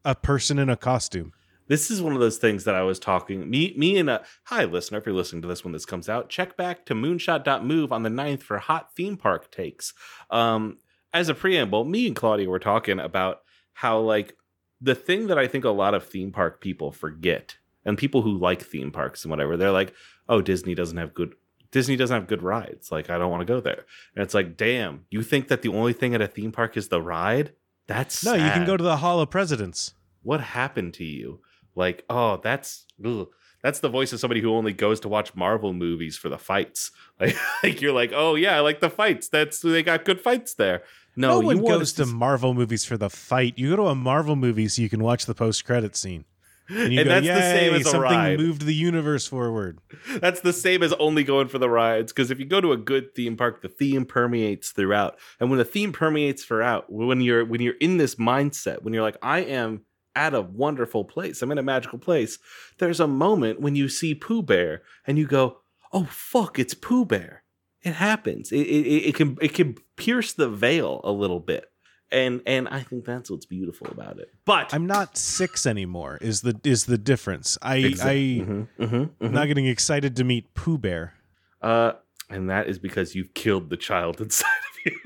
[0.06, 1.34] a person in a costume?
[1.68, 4.66] This is one of those things that I was talking me me and a hi
[4.66, 8.04] listener if you're listening to this when this comes out check back to moonshot.move on
[8.04, 9.94] the 9th for hot theme park takes.
[10.30, 10.78] Um
[11.14, 13.40] as a preamble, me and Claudia were talking about
[13.74, 14.36] how like
[14.84, 18.38] the thing that I think a lot of theme park people forget and people who
[18.38, 19.94] like theme parks and whatever they're like
[20.30, 21.34] oh Disney doesn't have good
[21.72, 23.86] Disney doesn't have good rides like I don't want to go there.
[24.16, 26.90] And it's like damn, you think that the only thing at a theme park is
[26.90, 27.54] the ride?
[27.88, 29.94] That's No, you can go to the Hall of Presidents.
[30.22, 31.42] what happened to you?
[31.76, 33.30] Like, oh, that's ugh.
[33.62, 36.92] that's the voice of somebody who only goes to watch Marvel movies for the fights.
[37.20, 39.28] Like, like you're like, oh yeah, I like the fights.
[39.28, 40.84] That's they got good fights there.
[41.16, 43.58] No, No, you one goes us to Marvel movies for the fight.
[43.58, 46.26] You go to a Marvel movie so you can watch the post credit scene.
[46.70, 49.80] And, you And go, that's the same "Yay, as something ride." moved the universe forward.
[50.22, 52.14] That's the same as only going for the rides.
[52.14, 55.20] Because if you go to a good theme park, the theme permeates throughout.
[55.40, 59.04] And when the theme permeates throughout, when you're when you're in this mindset, when you're
[59.04, 59.82] like, I am
[60.16, 62.40] at a wonderful place, I'm in a magical place.
[62.78, 65.58] There's a moment when you see Pooh Bear and you go,
[65.92, 67.43] Oh fuck, it's Pooh Bear.
[67.84, 68.52] It happens.
[68.52, 71.66] It, it, it can it can pierce the veil a little bit.
[72.12, 74.30] And and I think that's what's beautiful about it.
[74.46, 76.18] But I'm not six anymore.
[76.22, 77.58] Is the is the difference?
[77.62, 79.32] I Exa- I Mhm, mhm, am mhm.
[79.32, 81.16] not getting excited to meet Pooh Bear.
[81.62, 81.94] Uh,
[82.30, 85.00] and that is because you've killed the child inside of you.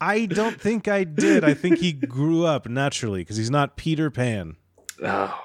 [0.00, 1.44] I don't think I did.
[1.44, 4.56] I think he grew up naturally because he's not Peter Pan.
[5.02, 5.40] Oh,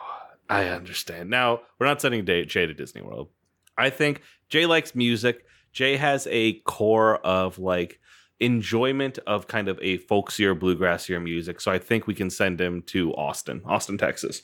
[0.50, 1.30] I understand.
[1.30, 3.30] Now, we're not sending Jay to Disney World.
[3.78, 5.46] I think Jay likes music.
[5.72, 8.00] Jay has a core of like
[8.40, 11.62] enjoyment of kind of a folksier, bluegrassier music.
[11.62, 14.44] So I think we can send him to Austin, Austin, Texas.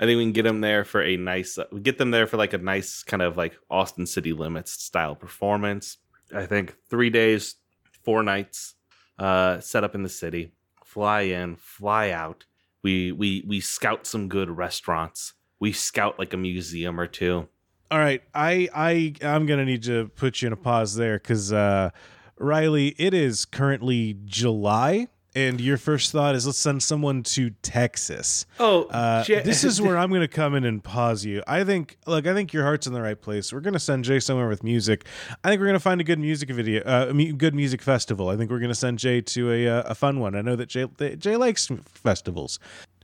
[0.00, 2.36] I think we can get him there for a nice, uh, get them there for
[2.36, 5.98] like a nice kind of like Austin City Limits style performance.
[6.34, 7.56] I think three days,
[8.02, 8.74] four nights,
[9.18, 10.52] uh, set up in the city,
[10.84, 12.44] fly in, fly out.
[12.82, 15.34] We we we scout some good restaurants.
[15.60, 17.48] We scout like a museum or two.
[17.92, 21.52] All right, I I I'm gonna need to put you in a pause there because
[21.52, 21.90] uh,
[22.38, 28.46] Riley, it is currently July, and your first thought is let's send someone to Texas.
[28.58, 31.42] Oh, Uh, Jay- this is where I'm going to come in and pause you.
[31.46, 33.52] I think, look, I think your heart's in the right place.
[33.52, 35.04] We're going to send Jay somewhere with music.
[35.44, 38.30] I think we're going to find a good music video, uh, a good music festival.
[38.30, 40.34] I think we're going to send Jay to a uh, a fun one.
[40.34, 40.86] I know that Jay
[41.18, 42.58] Jay likes festivals.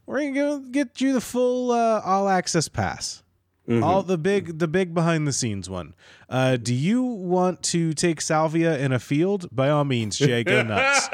[0.07, 3.23] We're going to go get you the full uh, all access pass.
[3.69, 3.83] Mhm.
[3.85, 5.95] All the big, the big behind the scenes one.
[6.29, 9.47] Uh, do you want to take salvia in a field?
[9.53, 11.09] By all means, Jay, go nuts.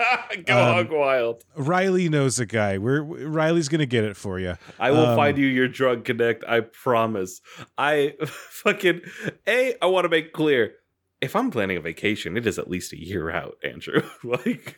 [0.47, 1.45] Go Um, hog wild.
[1.57, 2.79] Riley knows a guy.
[2.79, 4.55] We're Riley's gonna get it for you.
[4.79, 6.45] I will um, find you your drug connect.
[6.47, 7.41] I promise.
[7.77, 9.01] I fucking
[9.49, 9.75] a.
[9.83, 10.75] I want to make clear.
[11.21, 14.03] If I'm planning a vacation, it is at least a year out, Andrew.
[14.23, 14.77] like,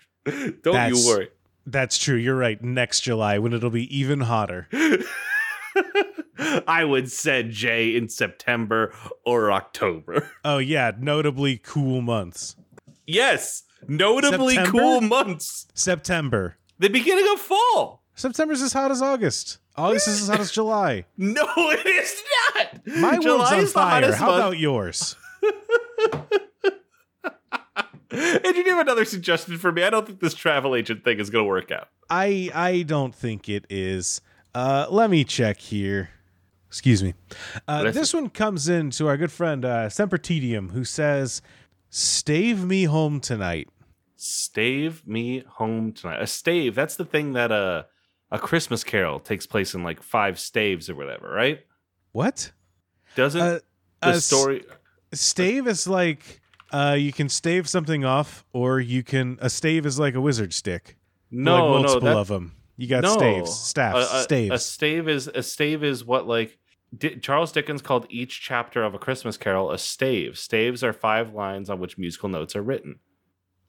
[0.62, 1.28] don't you worry.
[1.66, 2.14] That's true.
[2.16, 2.62] You're right.
[2.62, 4.68] Next July, when it'll be even hotter.
[6.66, 8.92] I would send Jay in September
[9.24, 10.30] or October.
[10.44, 12.56] Oh yeah, notably cool months.
[13.06, 14.78] Yes, notably September?
[14.78, 15.66] cool months.
[15.74, 16.56] September.
[16.78, 18.02] The beginning of fall.
[18.14, 19.58] September's as hot as August.
[19.76, 21.04] August is as hot as July.
[21.16, 22.22] No, it is
[22.54, 22.86] not.
[22.86, 24.14] My world's July on is the fire.
[24.14, 24.38] How month.
[24.38, 25.16] about yours?
[28.10, 29.82] And you have another suggestion for me.
[29.82, 31.88] I don't think this travel agent thing is going to work out.
[32.08, 34.20] I I don't think it is.
[34.56, 36.08] Uh, let me check here.
[36.68, 37.12] Excuse me.
[37.68, 41.42] Uh, this one comes in to our good friend uh, Semper Tedium, who says,
[41.90, 43.68] "Stave me home tonight."
[44.16, 46.22] Stave me home tonight.
[46.22, 46.74] A stave.
[46.74, 47.82] That's the thing that uh,
[48.30, 51.60] a Christmas Carol takes place in like five staves or whatever, right?
[52.12, 52.50] What?
[53.14, 53.58] Doesn't Uh,
[54.00, 54.64] the story?
[55.12, 56.40] stave is like
[56.72, 60.54] uh, you can stave something off, or you can a stave is like a wizard
[60.54, 60.96] stick.
[61.30, 62.52] No, like no, multiple that, of them.
[62.76, 63.16] You got no.
[63.16, 64.54] staves, staffs, A- a, staves.
[64.54, 66.58] A stave is a stave is what like
[66.96, 70.36] Di- Charles Dickens called each chapter of a Christmas Carol a stave.
[70.38, 72.96] Staves are five lines on which musical notes are written.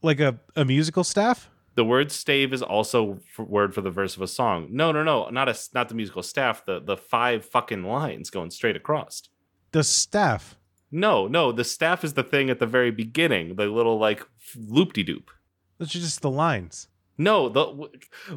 [0.01, 1.49] like a, a musical staff.
[1.75, 4.67] The word stave is also f word for the verse of a song.
[4.71, 6.65] No, no, no, not a not the musical staff.
[6.65, 9.21] The the five fucking lines going straight across.
[9.71, 10.57] The staff.
[10.91, 14.93] No, no, the staff is the thing at the very beginning, the little like loop
[14.93, 15.25] de doop.
[15.77, 16.87] Those are just the lines.
[17.17, 17.65] No, the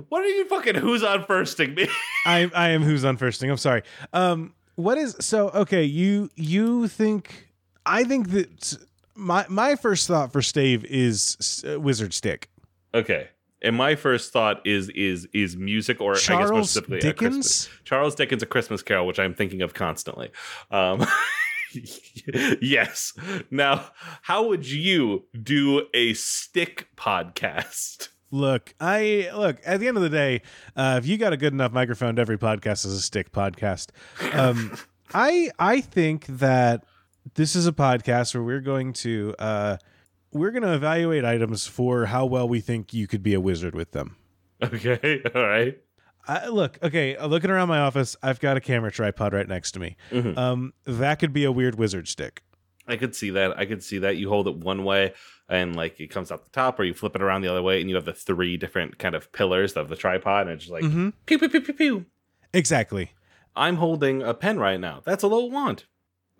[0.09, 1.89] what are you fucking who's on firsting me?
[2.27, 3.51] I I am who's on firsting.
[3.51, 3.83] I'm sorry.
[4.13, 5.51] Um, what is so?
[5.51, 7.49] Okay, you you think?
[7.85, 8.79] I think that
[9.15, 12.49] my my first thought for stave is uh, wizard stick.
[12.95, 13.29] okay.
[13.63, 17.13] And my first thought is is is music or I guess more Charles specifically a
[17.13, 17.65] Christmas.
[17.65, 17.81] Dickens.
[17.85, 20.31] Charles Dickens' A Christmas Carol, which I'm thinking of constantly.
[20.71, 21.07] Um,
[22.63, 23.13] yes.
[23.51, 23.91] Now,
[24.23, 28.09] how would you do a stick podcast?
[28.31, 30.43] Look, I look at the end of the day.
[30.77, 33.89] Uh, if you got a good enough microphone, every podcast is a stick podcast.
[34.33, 34.77] Um,
[35.15, 36.85] I I think that
[37.35, 39.77] this is a podcast where we're going to uh,
[40.33, 43.75] we're going to evaluate items for how well we think you could be a wizard
[43.75, 44.17] with them.
[44.63, 45.79] Okay, all right.
[46.29, 49.73] I, look, okay, uh, looking around my office, I've got a camera tripod right next
[49.73, 49.97] to me.
[50.11, 50.37] Mhm.
[50.37, 52.43] Um, that could be a weird wizard stick.
[52.91, 53.59] I could see that.
[53.59, 54.17] I could see that.
[54.17, 55.15] You hold it one way
[55.49, 57.81] and like it comes out the top, or you flip it around the other way,
[57.81, 60.73] and you have the three different kind of pillars of the tripod, and it's just
[60.73, 61.13] like Mhm.
[61.27, 62.07] pew pew pew pew pew.
[62.53, 63.13] Exactly.
[63.57, 65.03] I'm holding a pen right now.
[65.05, 65.85] That's a little wand.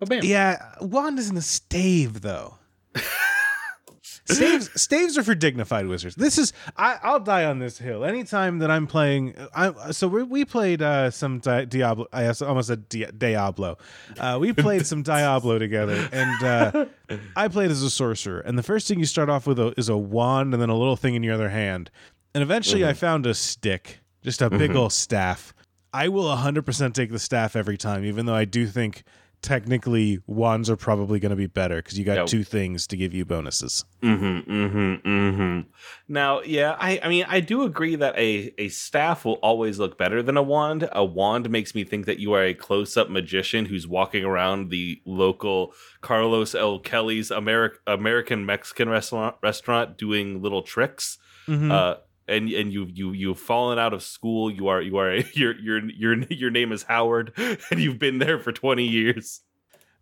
[0.01, 0.23] Oh, bam.
[0.23, 2.57] Yeah, wand isn't a stave though.
[4.35, 6.15] staves staves are for dignified wizards.
[6.15, 9.35] This is I, I'll die on this hill anytime that I'm playing.
[9.55, 12.07] I so we, we played uh, some Di- Diablo.
[12.11, 13.77] I almost said Di- Diablo.
[14.17, 16.85] Uh, we played some Diablo together, and uh,
[17.35, 18.39] I played as a sorcerer.
[18.39, 20.77] And the first thing you start off with a, is a wand, and then a
[20.77, 21.89] little thing in your other hand.
[22.33, 25.53] And eventually, I found a stick, just a big old staff.
[25.93, 29.03] I will 100% take the staff every time, even though I do think
[29.41, 33.13] technically wands are probably going to be better because you got two things to give
[33.13, 33.83] you bonuses.
[34.03, 35.59] Mm-hmm, mm-hmm, mm-hmm.
[36.07, 39.97] Now, yeah, I, I mean, I do agree that a, a staff will always look
[39.97, 40.87] better than a wand.
[40.91, 45.01] A wand makes me think that you are a close-up magician who's walking around the
[45.05, 51.17] local Carlos O'Kelly's Ameri- American Mexican restaurant restaurant doing little tricks.
[51.47, 51.71] Mhm.
[51.71, 51.95] Uh,
[52.31, 54.49] and and you you you've fallen out of school.
[54.49, 58.39] You are you are your your your your name is Howard, and you've been there
[58.39, 59.41] for twenty years.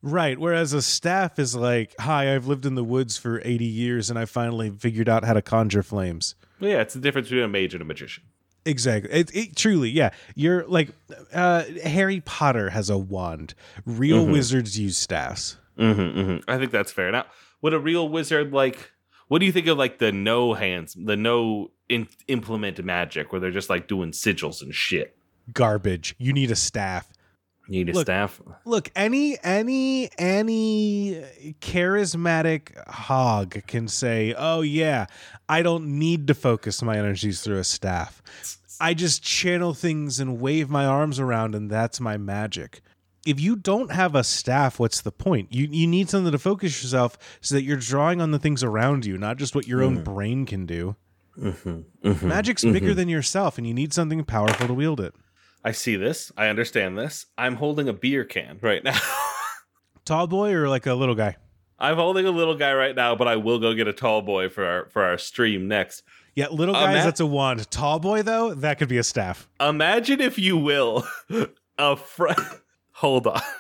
[0.01, 0.39] Right.
[0.39, 4.17] Whereas a staff is like, hi, I've lived in the woods for 80 years and
[4.17, 6.35] I finally figured out how to conjure flames.
[6.61, 8.23] Yeah, it's the difference between a mage and a magician.
[8.65, 9.11] Exactly.
[9.11, 10.11] It, it truly, yeah.
[10.35, 10.91] You're like,
[11.33, 13.55] uh, Harry Potter has a wand.
[13.85, 14.31] Real Mhm.
[14.31, 15.57] wizards use staffs.
[15.77, 16.49] Mm-hmm, mm-hmm.
[16.49, 17.11] I think that's fair.
[17.11, 17.25] Now,
[17.61, 18.91] would a real wizard like?
[19.29, 23.39] What do you think of like the no hands, the no in, implement magic, where
[23.39, 25.15] they're just like doing sigils and shit?
[25.53, 26.15] Garbage.
[26.17, 27.07] You need a staff.
[27.67, 28.41] You need a Look, staff.
[28.65, 31.23] Look, any any any
[31.61, 35.05] charismatic hog can say, "Oh yeah,
[35.47, 38.23] I don't need to focus my energies through a staff.
[38.81, 42.81] I just channel things and wave my arms around and that's my magic."
[43.25, 45.53] If you don't have a staff, what's the point?
[45.53, 49.05] You you need something to focus yourself so that you're drawing on the things around
[49.05, 50.03] you, not just what your own mm.
[50.03, 50.95] brain can do.
[51.37, 52.27] Mm-hmm, mm-hmm.
[52.27, 52.95] Magic's bigger mm-hmm.
[52.95, 55.13] than yourself and you need something powerful to wield it.
[55.63, 56.31] I see this.
[56.37, 57.25] I understand this.
[57.37, 58.99] I'm holding a beer can right now.
[60.05, 61.37] Tall boy or like a little guy?
[61.77, 64.49] I'm holding a little guy right now, but I will go get a tall boy
[64.49, 66.03] for our for our stream next.
[66.35, 67.69] Yeah, little guys, Matt- that's a wand.
[67.71, 69.49] Tall boy, though, that could be a staff.
[69.59, 71.05] Imagine if you will
[71.77, 72.27] a fr-
[72.99, 73.41] hold on.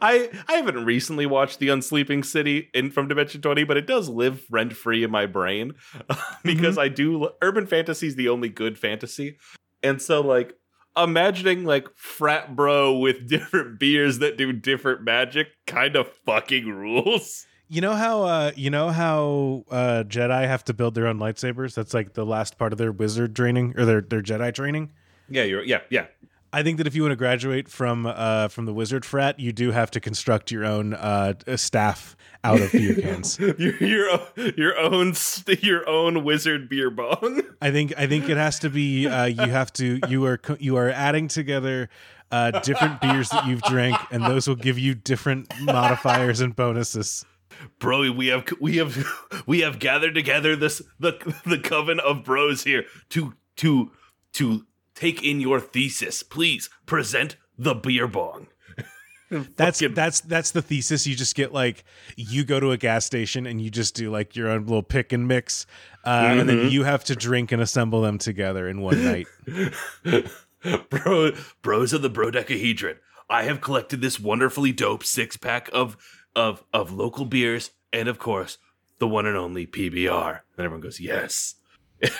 [0.00, 4.08] I I haven't recently watched The Unsleeping City in from Dimension 20, but it does
[4.08, 5.74] live rent free in my brain
[6.44, 9.36] because I do urban fantasy is the only good fantasy.
[9.82, 10.54] And so like
[10.96, 17.46] imagining like frat bro with different beers that do different magic kind of fucking rules.
[17.68, 21.74] You know how uh you know how uh Jedi have to build their own lightsabers?
[21.74, 24.92] That's like the last part of their wizard training or their their Jedi training.
[25.28, 26.06] Yeah, you're yeah, yeah.
[26.54, 29.52] I think that if you want to graduate from uh from the wizard frat, you
[29.52, 33.36] do have to construct your own uh staff out of beer cans.
[33.58, 34.20] your your
[34.56, 35.14] your own
[35.60, 37.42] your own wizard beer bong.
[37.60, 40.76] I think I think it has to be uh you have to you are you
[40.76, 41.88] are adding together
[42.30, 47.24] uh different beers that you've drank and those will give you different modifiers and bonuses.
[47.80, 49.04] bro we have we have
[49.46, 51.14] we have gathered together this the
[51.46, 53.90] the coven of bros here to to
[54.34, 56.22] to take in your thesis.
[56.22, 58.48] Please present the beer bong.
[59.56, 61.06] That's Fucking- that's that's the thesis.
[61.06, 61.82] You just get like
[62.16, 65.12] you go to a gas station and you just do like your own little pick
[65.12, 65.66] and mix,
[66.04, 69.26] uh, and then you have to drink and assemble them together in one night.
[70.90, 72.96] bro bros of the brodecahedron.
[73.28, 75.96] I have collected this wonderfully dope six pack of
[76.36, 78.58] of of local beers and of course
[78.98, 81.54] the one and only pbr and everyone goes yes.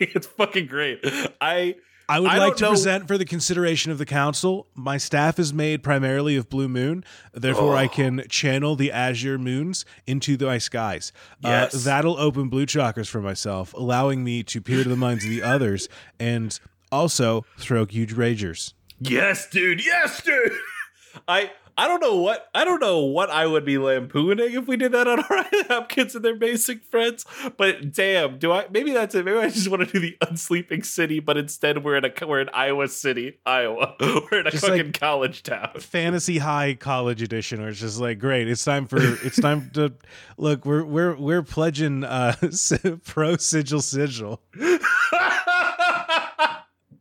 [0.00, 0.98] It's fucking great.
[1.40, 1.76] I
[2.08, 4.68] I would I like to know- present for the consideration of the council.
[4.74, 7.88] My staff is made primarily of blue moon, therefore I Oh.
[7.88, 11.12] can channel the azure moons into my skies.
[11.42, 11.74] Yes.
[11.74, 15.30] Uh, that'll open blue chakras for myself, allowing me to peer to the minds of
[15.30, 15.88] the others
[16.20, 16.58] and
[16.92, 18.72] also throw huge ragers.
[19.00, 19.84] Yes, dude.
[19.84, 20.52] Yes, dude.
[21.28, 24.76] I I don't know what I don't know what I would be lampooning if we
[24.78, 27.24] did that on our napkins and their basic friends.
[27.58, 28.66] But damn, do I?
[28.70, 29.24] Maybe that's it.
[29.26, 32.40] Maybe I just want to do the unsleeping city, but instead we're in a we're
[32.40, 33.94] in Iowa City, Iowa.
[34.00, 35.70] We're in a Just fucking like- college town.
[35.78, 39.92] fantasy high college edition where it's just like great it's time for it's time to
[40.38, 44.80] look we're we're we're pledging uh pi sigil sigil that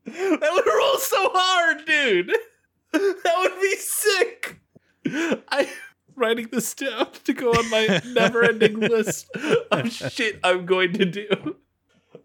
[0.06, 2.32] would roll so hard, dude.
[2.92, 4.60] That would be sick.
[5.08, 5.70] I
[6.16, 9.30] writing this down to go on my never-ending list
[9.72, 11.56] of shit I'm going to do.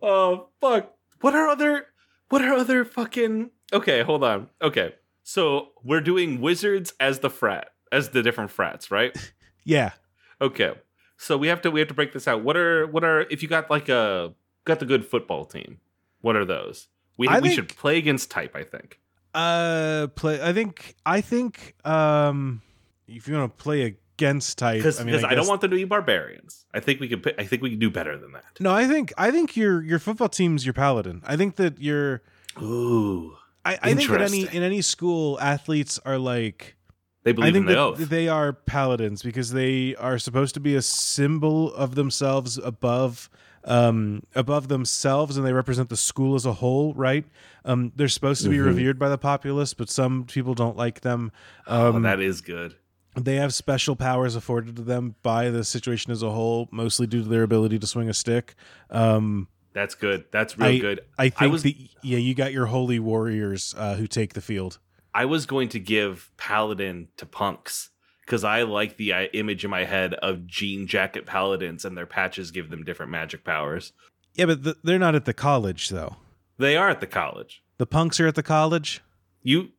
[0.03, 0.95] Oh fuck.
[1.21, 1.87] What are other
[2.29, 4.49] what are other fucking Okay, hold on.
[4.63, 4.95] Okay.
[5.23, 9.17] So we're doing wizards as the frat, as the different frats, right?
[9.65, 9.93] yeah
[10.41, 10.73] Okay.
[11.19, 12.43] So we have to we have to break this out.
[12.43, 14.33] What are what are if you got like a
[14.65, 15.79] got the good football team?
[16.23, 16.89] What are those?
[17.19, 18.99] We I we think- should play against type, I think.
[19.35, 22.63] uh play i think i think um
[23.11, 25.71] if you want to play against type Because i I, mean I, don't want them
[25.71, 26.67] to be barbarians.
[26.75, 28.45] I think we can pi- I think we can do better than that.
[28.61, 32.23] no i think i think your your football team's your paladin i think that your
[32.61, 33.37] Ooh.
[33.65, 36.77] I, I think in any in any school athletes are like
[37.25, 38.09] They believe I think in the that oath.
[38.09, 43.29] they are paladins because they are supposed to be a symbol of themselves above
[43.65, 47.27] um above themselves and they represent the school as a whole right
[47.67, 48.65] um they're supposed to be Mhm.
[48.67, 51.31] revered by the populace but some people don't like them
[51.67, 52.75] oh, um that is good.
[53.15, 57.23] They have special powers afforded to them by the situation as a whole mostly due
[57.23, 58.55] to their ability to swing a stick
[58.91, 60.25] um That's good.
[60.33, 61.01] That's real I- good.
[61.19, 64.79] i think was- the yeah you got your holy warriors uh who take the field
[65.13, 67.91] I was going to give Paladin to punks
[68.25, 72.07] because I like the uh, image in my head of jean jacket paladins and their
[72.07, 73.93] patches give them different magic powers.
[74.35, 76.17] yeah but th- they're not at the college though
[76.59, 77.63] They are at the college.
[77.79, 79.03] the punks are at the college
[79.43, 79.71] You,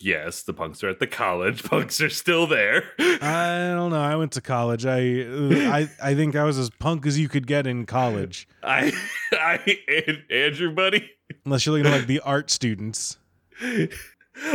[0.00, 1.62] yes, the punks are at the college.
[1.68, 2.84] Punks are still there.
[2.98, 4.00] I don't know.
[4.00, 4.86] I went to college.
[4.86, 8.48] I uh, I I think I was as punk as you could get in college,
[8.62, 8.92] I,
[9.32, 11.10] I, An- Andrew, buddy.
[11.44, 13.18] unless you're looking at like the art students.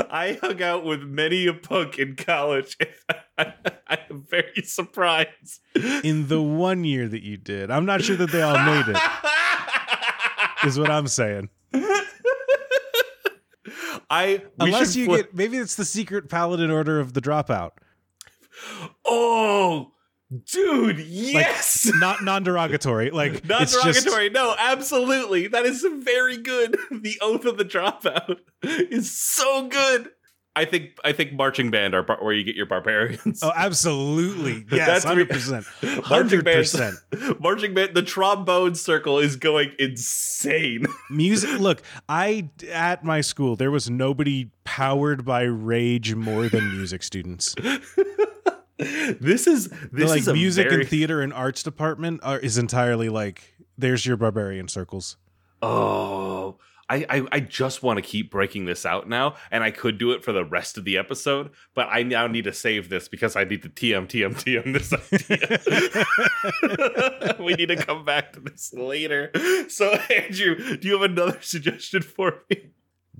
[0.09, 2.77] I hung out with many a punk in college.
[3.37, 5.59] I am very surprised.
[6.03, 8.97] In the one year that you did, I'm not sure that they all made it.
[10.65, 11.49] Is what I'm saying.
[14.09, 17.71] I we Unless you fl- get maybe it's the secret paladin order of the dropout,
[19.05, 19.91] oh,
[20.51, 21.89] dude, yes.
[21.95, 23.11] not non-derogatory.
[23.11, 24.29] Like Not it's just- derogatory.
[24.29, 25.47] no, absolutely.
[25.47, 26.77] That is very good.
[26.91, 30.09] The oath of the dropout is so good.
[30.55, 33.41] I think I think marching band are bar- where you get your barbarians.
[33.41, 34.65] oh, absolutely.
[34.71, 36.57] Yes, That's hundred percent, marching hundred band.
[36.59, 36.95] percent.
[37.41, 37.95] Marching band.
[37.95, 40.85] The trombone circle is going insane.
[41.09, 41.59] Music.
[41.59, 47.55] Look, I at my school there was nobody powered by rage more than music students.
[48.77, 52.57] this is the this like is music very, and theater and arts department are, is
[52.57, 55.17] entirely like there's your barbarian circles.
[55.61, 56.57] Oh,
[56.93, 60.11] I, I I just want to keep breaking this out now, and I could do
[60.11, 63.35] it for the rest of the episode, but I now need to save this because
[63.35, 64.93] I need to TM TM TM this
[67.33, 67.35] idea.
[67.43, 69.31] we need to come back to this later.
[69.69, 72.69] So, Andrew, do you have another suggestion for me?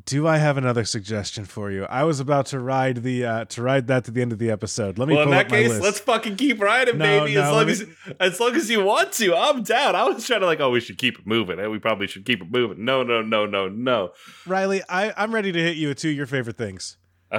[0.05, 1.85] Do I have another suggestion for you?
[1.85, 4.51] I was about to ride the uh, to ride that to the end of the
[4.51, 4.97] episode.
[4.99, 5.81] Let me Well, in that case, list.
[5.81, 7.35] let's fucking keep riding, No, baby.
[7.35, 7.85] no, as long let as
[8.33, 9.95] as long as you want to, I'm down.
[9.95, 11.57] I was trying to like, oh, we should keep it moving.
[11.57, 12.83] and We probably should keep it moving.
[12.83, 14.11] No, no, no, no, no.
[14.45, 16.97] Riley, I, I'm ready to hit you with two of your favorite things.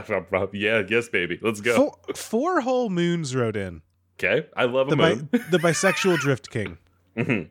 [0.52, 1.38] Yeah, yes, baby.
[1.40, 1.76] Let's go.
[1.76, 3.82] Four, four whole moons rode in
[4.18, 5.14] Okay, I love a the bi-
[5.50, 6.78] the bisexual drift king.
[7.16, 7.50] Mhm.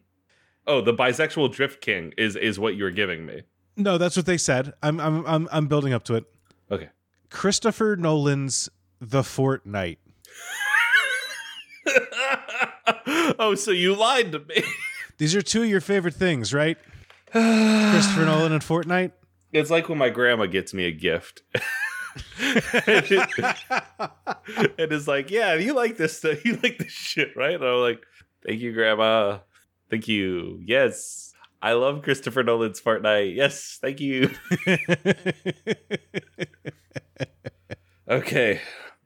[0.68, 3.44] Oh, the bisexual drift king is is what you're giving me.
[3.76, 4.74] No, that's what they said.
[4.82, 6.26] I'm I'm I'm I'm building up to it.
[6.72, 6.90] Okay.
[7.30, 8.70] Christopher Nolan's
[9.02, 9.98] The Fortnite.
[13.40, 14.64] oh, so you lied to me.
[15.18, 16.78] These are two of your favorite things, right?
[17.32, 19.12] Christopher Nolan and Fortnite.
[19.52, 21.44] It's like when my grandma gets me a gift.
[21.54, 21.64] and
[24.78, 26.44] it's like, yeah, you like this stuff.
[26.46, 27.56] You like this shit, right?
[27.56, 28.04] And I'm like,
[28.46, 29.40] thank you, grandma.
[29.90, 30.60] Thank you.
[30.64, 31.33] Yes.
[31.64, 33.36] I love Christopher Nolan's Fortnite.
[33.36, 34.30] Yes, thank you.
[38.10, 38.60] Okay.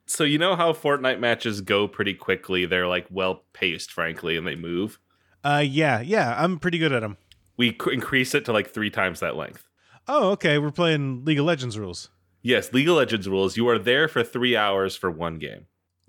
[0.07, 2.65] So you know how Fortnite matches go pretty quickly.
[2.65, 4.99] They're like well paced, frankly, and they move.
[5.43, 7.17] uh, yeah, yeah, I'm pretty good at them.
[7.57, 9.67] We c- increase it to like three times that length.
[10.07, 10.57] Oh, okay.
[10.57, 12.09] We're playing League of Legends rules.
[12.41, 13.55] Yes, League of Legends rules.
[13.57, 15.67] You are there for three hours for one game.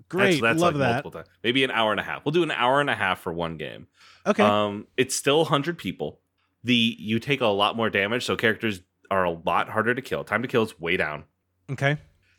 [0.09, 0.79] Great, love like that.
[0.79, 1.27] multiple times.
[1.43, 2.25] Maybe an hour and a half.
[2.25, 3.87] We'll do an hour and a half for one game.
[4.25, 6.19] Okay, Um, it's still 100 people.
[6.63, 10.23] The you take a lot more damage, so characters are a lot harder to kill.
[10.23, 11.23] Time to kill is way down.
[11.71, 11.97] okay.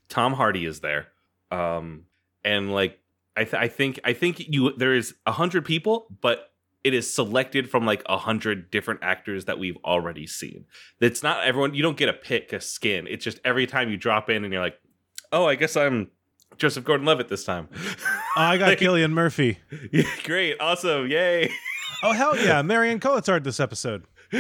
[0.09, 1.07] Tom Hardy is there,
[1.53, 2.05] um,
[2.45, 2.99] and like
[3.37, 6.51] I, th- I think I think you there is a hundred people, but
[6.83, 10.65] it is selected from like a hundred different actors that we've already seen.
[11.01, 11.75] It's not everyone.
[11.75, 13.07] You don't get a pick a skin.
[13.09, 14.81] It's just every time you drop in and you're like,
[15.31, 16.11] oh, I guess I'm
[16.57, 17.69] Joseph Gordon-Levitt this time.
[18.37, 19.59] Oh, I got Like, Cillian Murphy.
[19.93, 21.51] yeah, great, awesome, yay.
[22.03, 24.05] Oh hell yeah, Marion Cotillard this episode.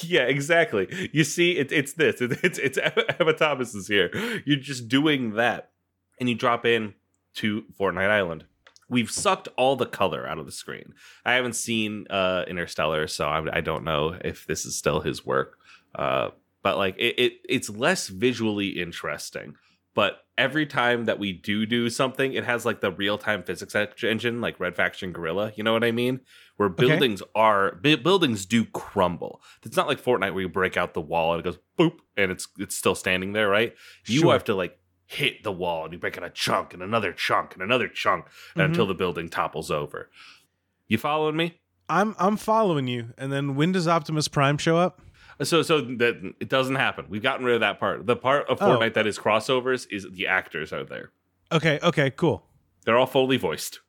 [0.00, 1.10] yeah, exactly.
[1.12, 2.20] You see, it, it's this.
[2.20, 2.78] It, it's it's
[3.20, 4.10] Emma Thomas is here.
[4.44, 5.70] You're just doing that,
[6.18, 6.94] and you drop in
[7.34, 8.44] to Fortnite Island.
[8.88, 10.94] We've sucked all the color out of the screen.
[11.24, 15.24] I haven't seen uh, Interstellar, so I, I don't know if this is still his
[15.24, 15.58] work.
[15.94, 16.30] Uh,
[16.62, 19.56] but like, it, it it's less visually interesting.
[19.94, 23.74] But every time that we do do something, it has like the real time physics
[24.02, 25.52] engine, like Red Faction Guerrilla.
[25.56, 26.20] You know what I mean?
[26.56, 26.86] Where Okay.
[26.86, 29.42] buildings are bu- buildings do crumble.
[29.64, 32.30] It's not like Fortnite where you break out the wall and it goes boop and
[32.30, 33.74] it's it's still standing there, right?
[34.06, 34.32] You Sure.
[34.32, 37.54] have to like hit the wall and you break out a chunk and another chunk
[37.54, 38.26] and another chunk
[38.56, 38.64] Mhm.
[38.66, 40.10] until the building topples over.
[40.86, 41.58] You following me?
[41.88, 43.12] I'm I'm following you.
[43.18, 45.00] And then when does Optimus Prime show up?
[45.42, 47.06] So so that it doesn't happen.
[47.08, 48.06] We've gotten rid of that part.
[48.06, 48.78] The part of Oh.
[48.78, 51.10] Fortnite that is crossovers is the actors are there.
[51.50, 52.46] Okay, okay, cool.
[52.84, 53.80] They're all fully voiced.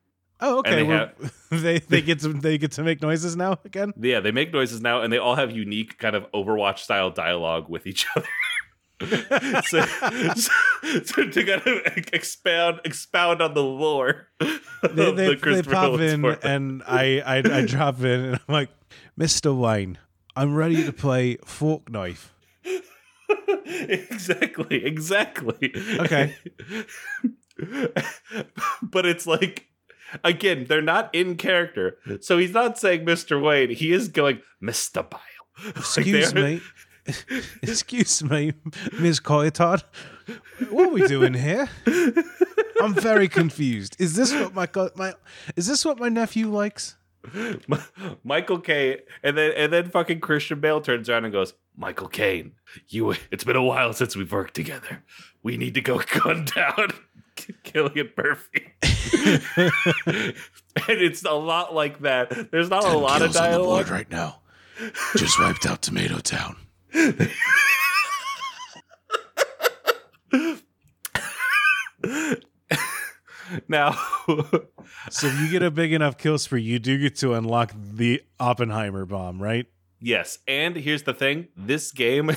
[0.41, 0.75] Oh, okay.
[0.75, 1.09] they well,
[1.49, 3.93] they they get to they get to make noises now again.
[3.99, 7.69] Yeah, they make noises now, and they all have unique kind of Overwatch style dialogue
[7.69, 8.27] with each other.
[9.67, 9.81] so,
[10.36, 10.51] so,
[11.03, 14.47] so to kind of expound expound on the lore They,
[14.83, 18.69] of they, the they pop in and I, I I drop in and I'm like,
[19.17, 19.97] Mister Wayne,
[20.36, 22.33] I'm ready to play fork knife.
[23.65, 25.73] exactly, exactly.
[25.99, 26.36] Okay.
[28.81, 29.64] but it's like
[30.24, 31.97] again, they're not in character.
[32.22, 33.41] So he's not saying Mr.
[33.41, 33.70] Wayne.
[33.70, 35.07] He is going Mr.
[35.09, 35.20] Bile.
[35.76, 36.61] Excuse they're- me.
[37.61, 38.53] Excuse me,
[38.99, 39.84] Miss Coyotard.
[40.72, 41.70] What are we doing here?
[42.82, 43.95] I'm very confused.
[43.99, 45.13] Is this what my my
[45.55, 46.97] is this what my nephew likes?
[48.24, 52.53] Michael Caine, and then and then fucking Christian Bale turns around and goes, "Michael Caine,
[52.88, 53.13] you.
[53.32, 55.03] It's been a while since we've worked together.
[55.43, 56.89] We need to go gun down
[57.63, 58.73] Cillian Murphy."
[60.88, 62.51] and it's a lot like that.
[62.51, 63.89] There's not a lot of dialogue.
[63.89, 64.41] right now.
[65.15, 66.57] Just wiped out Tomato Town.
[73.67, 73.91] Now,
[75.09, 78.21] So if you get a big enough kill spree, you do get to unlock the
[78.39, 79.67] Oppenheimer bomb, right?
[79.99, 82.31] yes, and here's the thing: this game.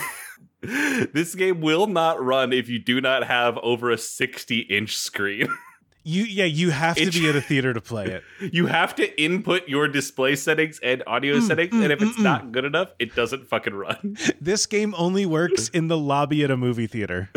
[0.60, 5.48] This game will not run if you do not have over a 60 inch screen.
[6.04, 8.24] You yeah, you have to be at a theater to play it.
[8.54, 12.08] You have to input your display settings and audio mm, settings, mm, and if mm,
[12.08, 14.16] it's not good enough, it doesn't fucking run.
[14.40, 17.28] This game only works in the lobby at a movie theater.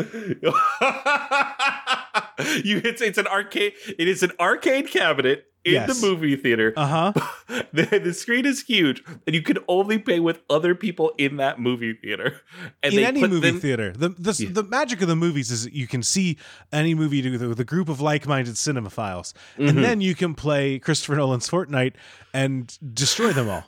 [2.64, 6.00] you it's it's an arcade it is an arcade cabinet in Yes.
[6.00, 6.72] the movie theater.
[6.76, 7.12] Uh-huh.
[7.72, 11.60] the, the screen is huge, and you can only play with other people in that
[11.60, 12.40] movie theater.
[12.82, 13.92] And in any movie them- theater.
[13.92, 14.50] The the, Yeah.
[14.52, 16.36] the magic of the movies is that you can see
[16.72, 19.68] any movie with a, with a group of like-minded cinemaphiles, Mm-hmm.
[19.68, 21.94] and then you can play Christopher Nolan's Fortnite
[22.34, 23.64] and destroy them all.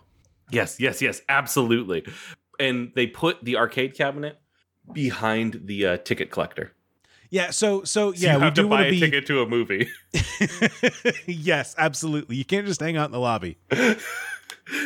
[0.51, 2.05] Yes, yes, yes, absolutely.
[2.61, 4.40] And they put the arcade cabinet
[4.92, 6.72] behind the uh, ticket collector.
[7.35, 9.26] Yeah, so so So yeah, you we have do to buy to a be ticket
[9.26, 9.89] to a movie.
[11.26, 12.37] yes, absolutely.
[12.37, 13.59] You can't just hang out in the lobby.
[13.70, 13.97] and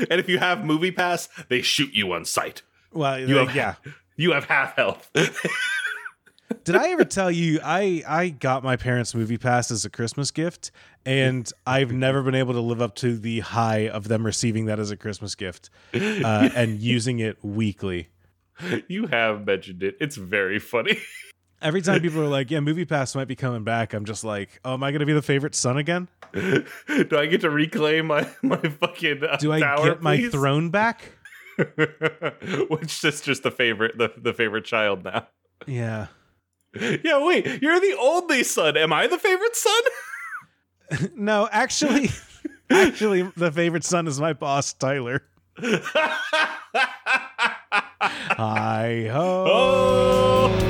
[0.09, 2.63] if you have Movie Pass, they shoot you on sight.
[2.91, 3.93] Well, You like, have- yeah.
[4.17, 5.11] You have half health.
[6.65, 10.31] Did I ever tell you I I got my parents movie pass as a Christmas
[10.31, 10.71] gift
[11.05, 14.81] and I've never been able to live up to the high of them receiving that
[14.81, 18.09] as a Christmas gift uh, and using it weekly.
[18.89, 19.97] you have mentioned it.
[20.01, 20.99] It's very funny.
[21.61, 24.61] Every time people are like, "Yeah, movie pass might be coming back," I'm just like,
[24.65, 26.09] "Oh, am I going to be the favorite son again?
[26.33, 30.31] Do I get to reclaim my my fucking uh, Do I tower, get my please?
[30.33, 31.13] throne back?"
[32.69, 35.27] Which is just the favorite the, the favorite child now.
[35.67, 36.07] Yeah.
[37.03, 38.77] Yeah, wait, you're the only son.
[38.77, 39.83] Am I the favorite son?
[41.17, 42.11] No, actually,
[42.71, 45.23] actually, the favorite son is my boss, Tyler.
[48.01, 49.45] Hi ho.
[49.49, 50.68] oh.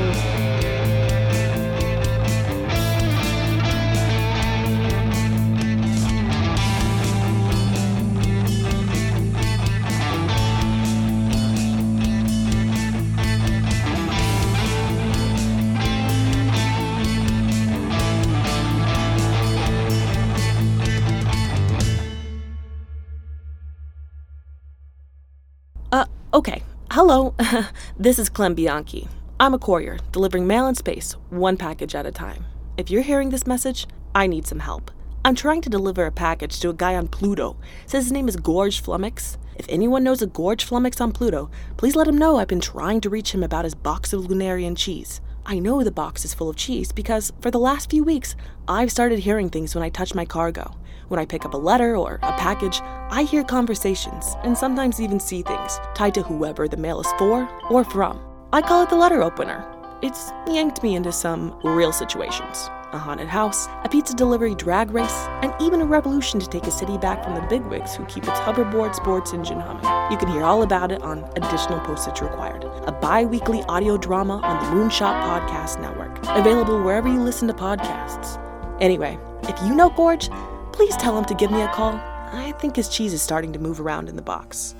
[26.32, 26.62] Okay.
[26.90, 27.34] Hello.
[27.98, 29.08] this is Clem Bianchi.
[29.40, 32.44] I'm a courier, delivering mail in space, one package at a time.
[32.76, 34.90] If you're hearing this message, I need some help.
[35.24, 37.56] I'm trying to deliver a package to a guy on Pluto.
[37.86, 39.36] Says his name is Gorge Flummox.
[39.56, 43.00] If anyone knows a Gorge Flummox on Pluto, please let him know I've been trying
[43.02, 45.20] to reach him about his box of Lunarian cheese.
[45.44, 48.90] I know the box is full of cheese because for the last few weeks, I've
[48.90, 50.74] started hearing things when I touch my cargo.
[51.08, 52.80] When I pick up a letter or a package,
[53.10, 57.48] I hear conversations and sometimes even see things tied to whoever the mail is for
[57.70, 58.20] or from.
[58.52, 59.64] I call it the letter opener.
[60.02, 65.26] It's yanked me into some real situations a haunted house, a pizza delivery drag race,
[65.42, 68.40] and even a revolution to take a city back from the bigwigs who keep its
[68.40, 69.84] hoverboard sports engine humming.
[70.10, 74.38] You can hear all about it on Additional Postage Required, a bi weekly audio drama
[74.38, 78.42] on the Moonshot Podcast Network, available wherever you listen to podcasts.
[78.80, 80.30] Anyway, if you know Gorge,
[80.78, 81.94] please tell him to give me a call.
[82.32, 84.76] I think his cheese is starting to move around in the box.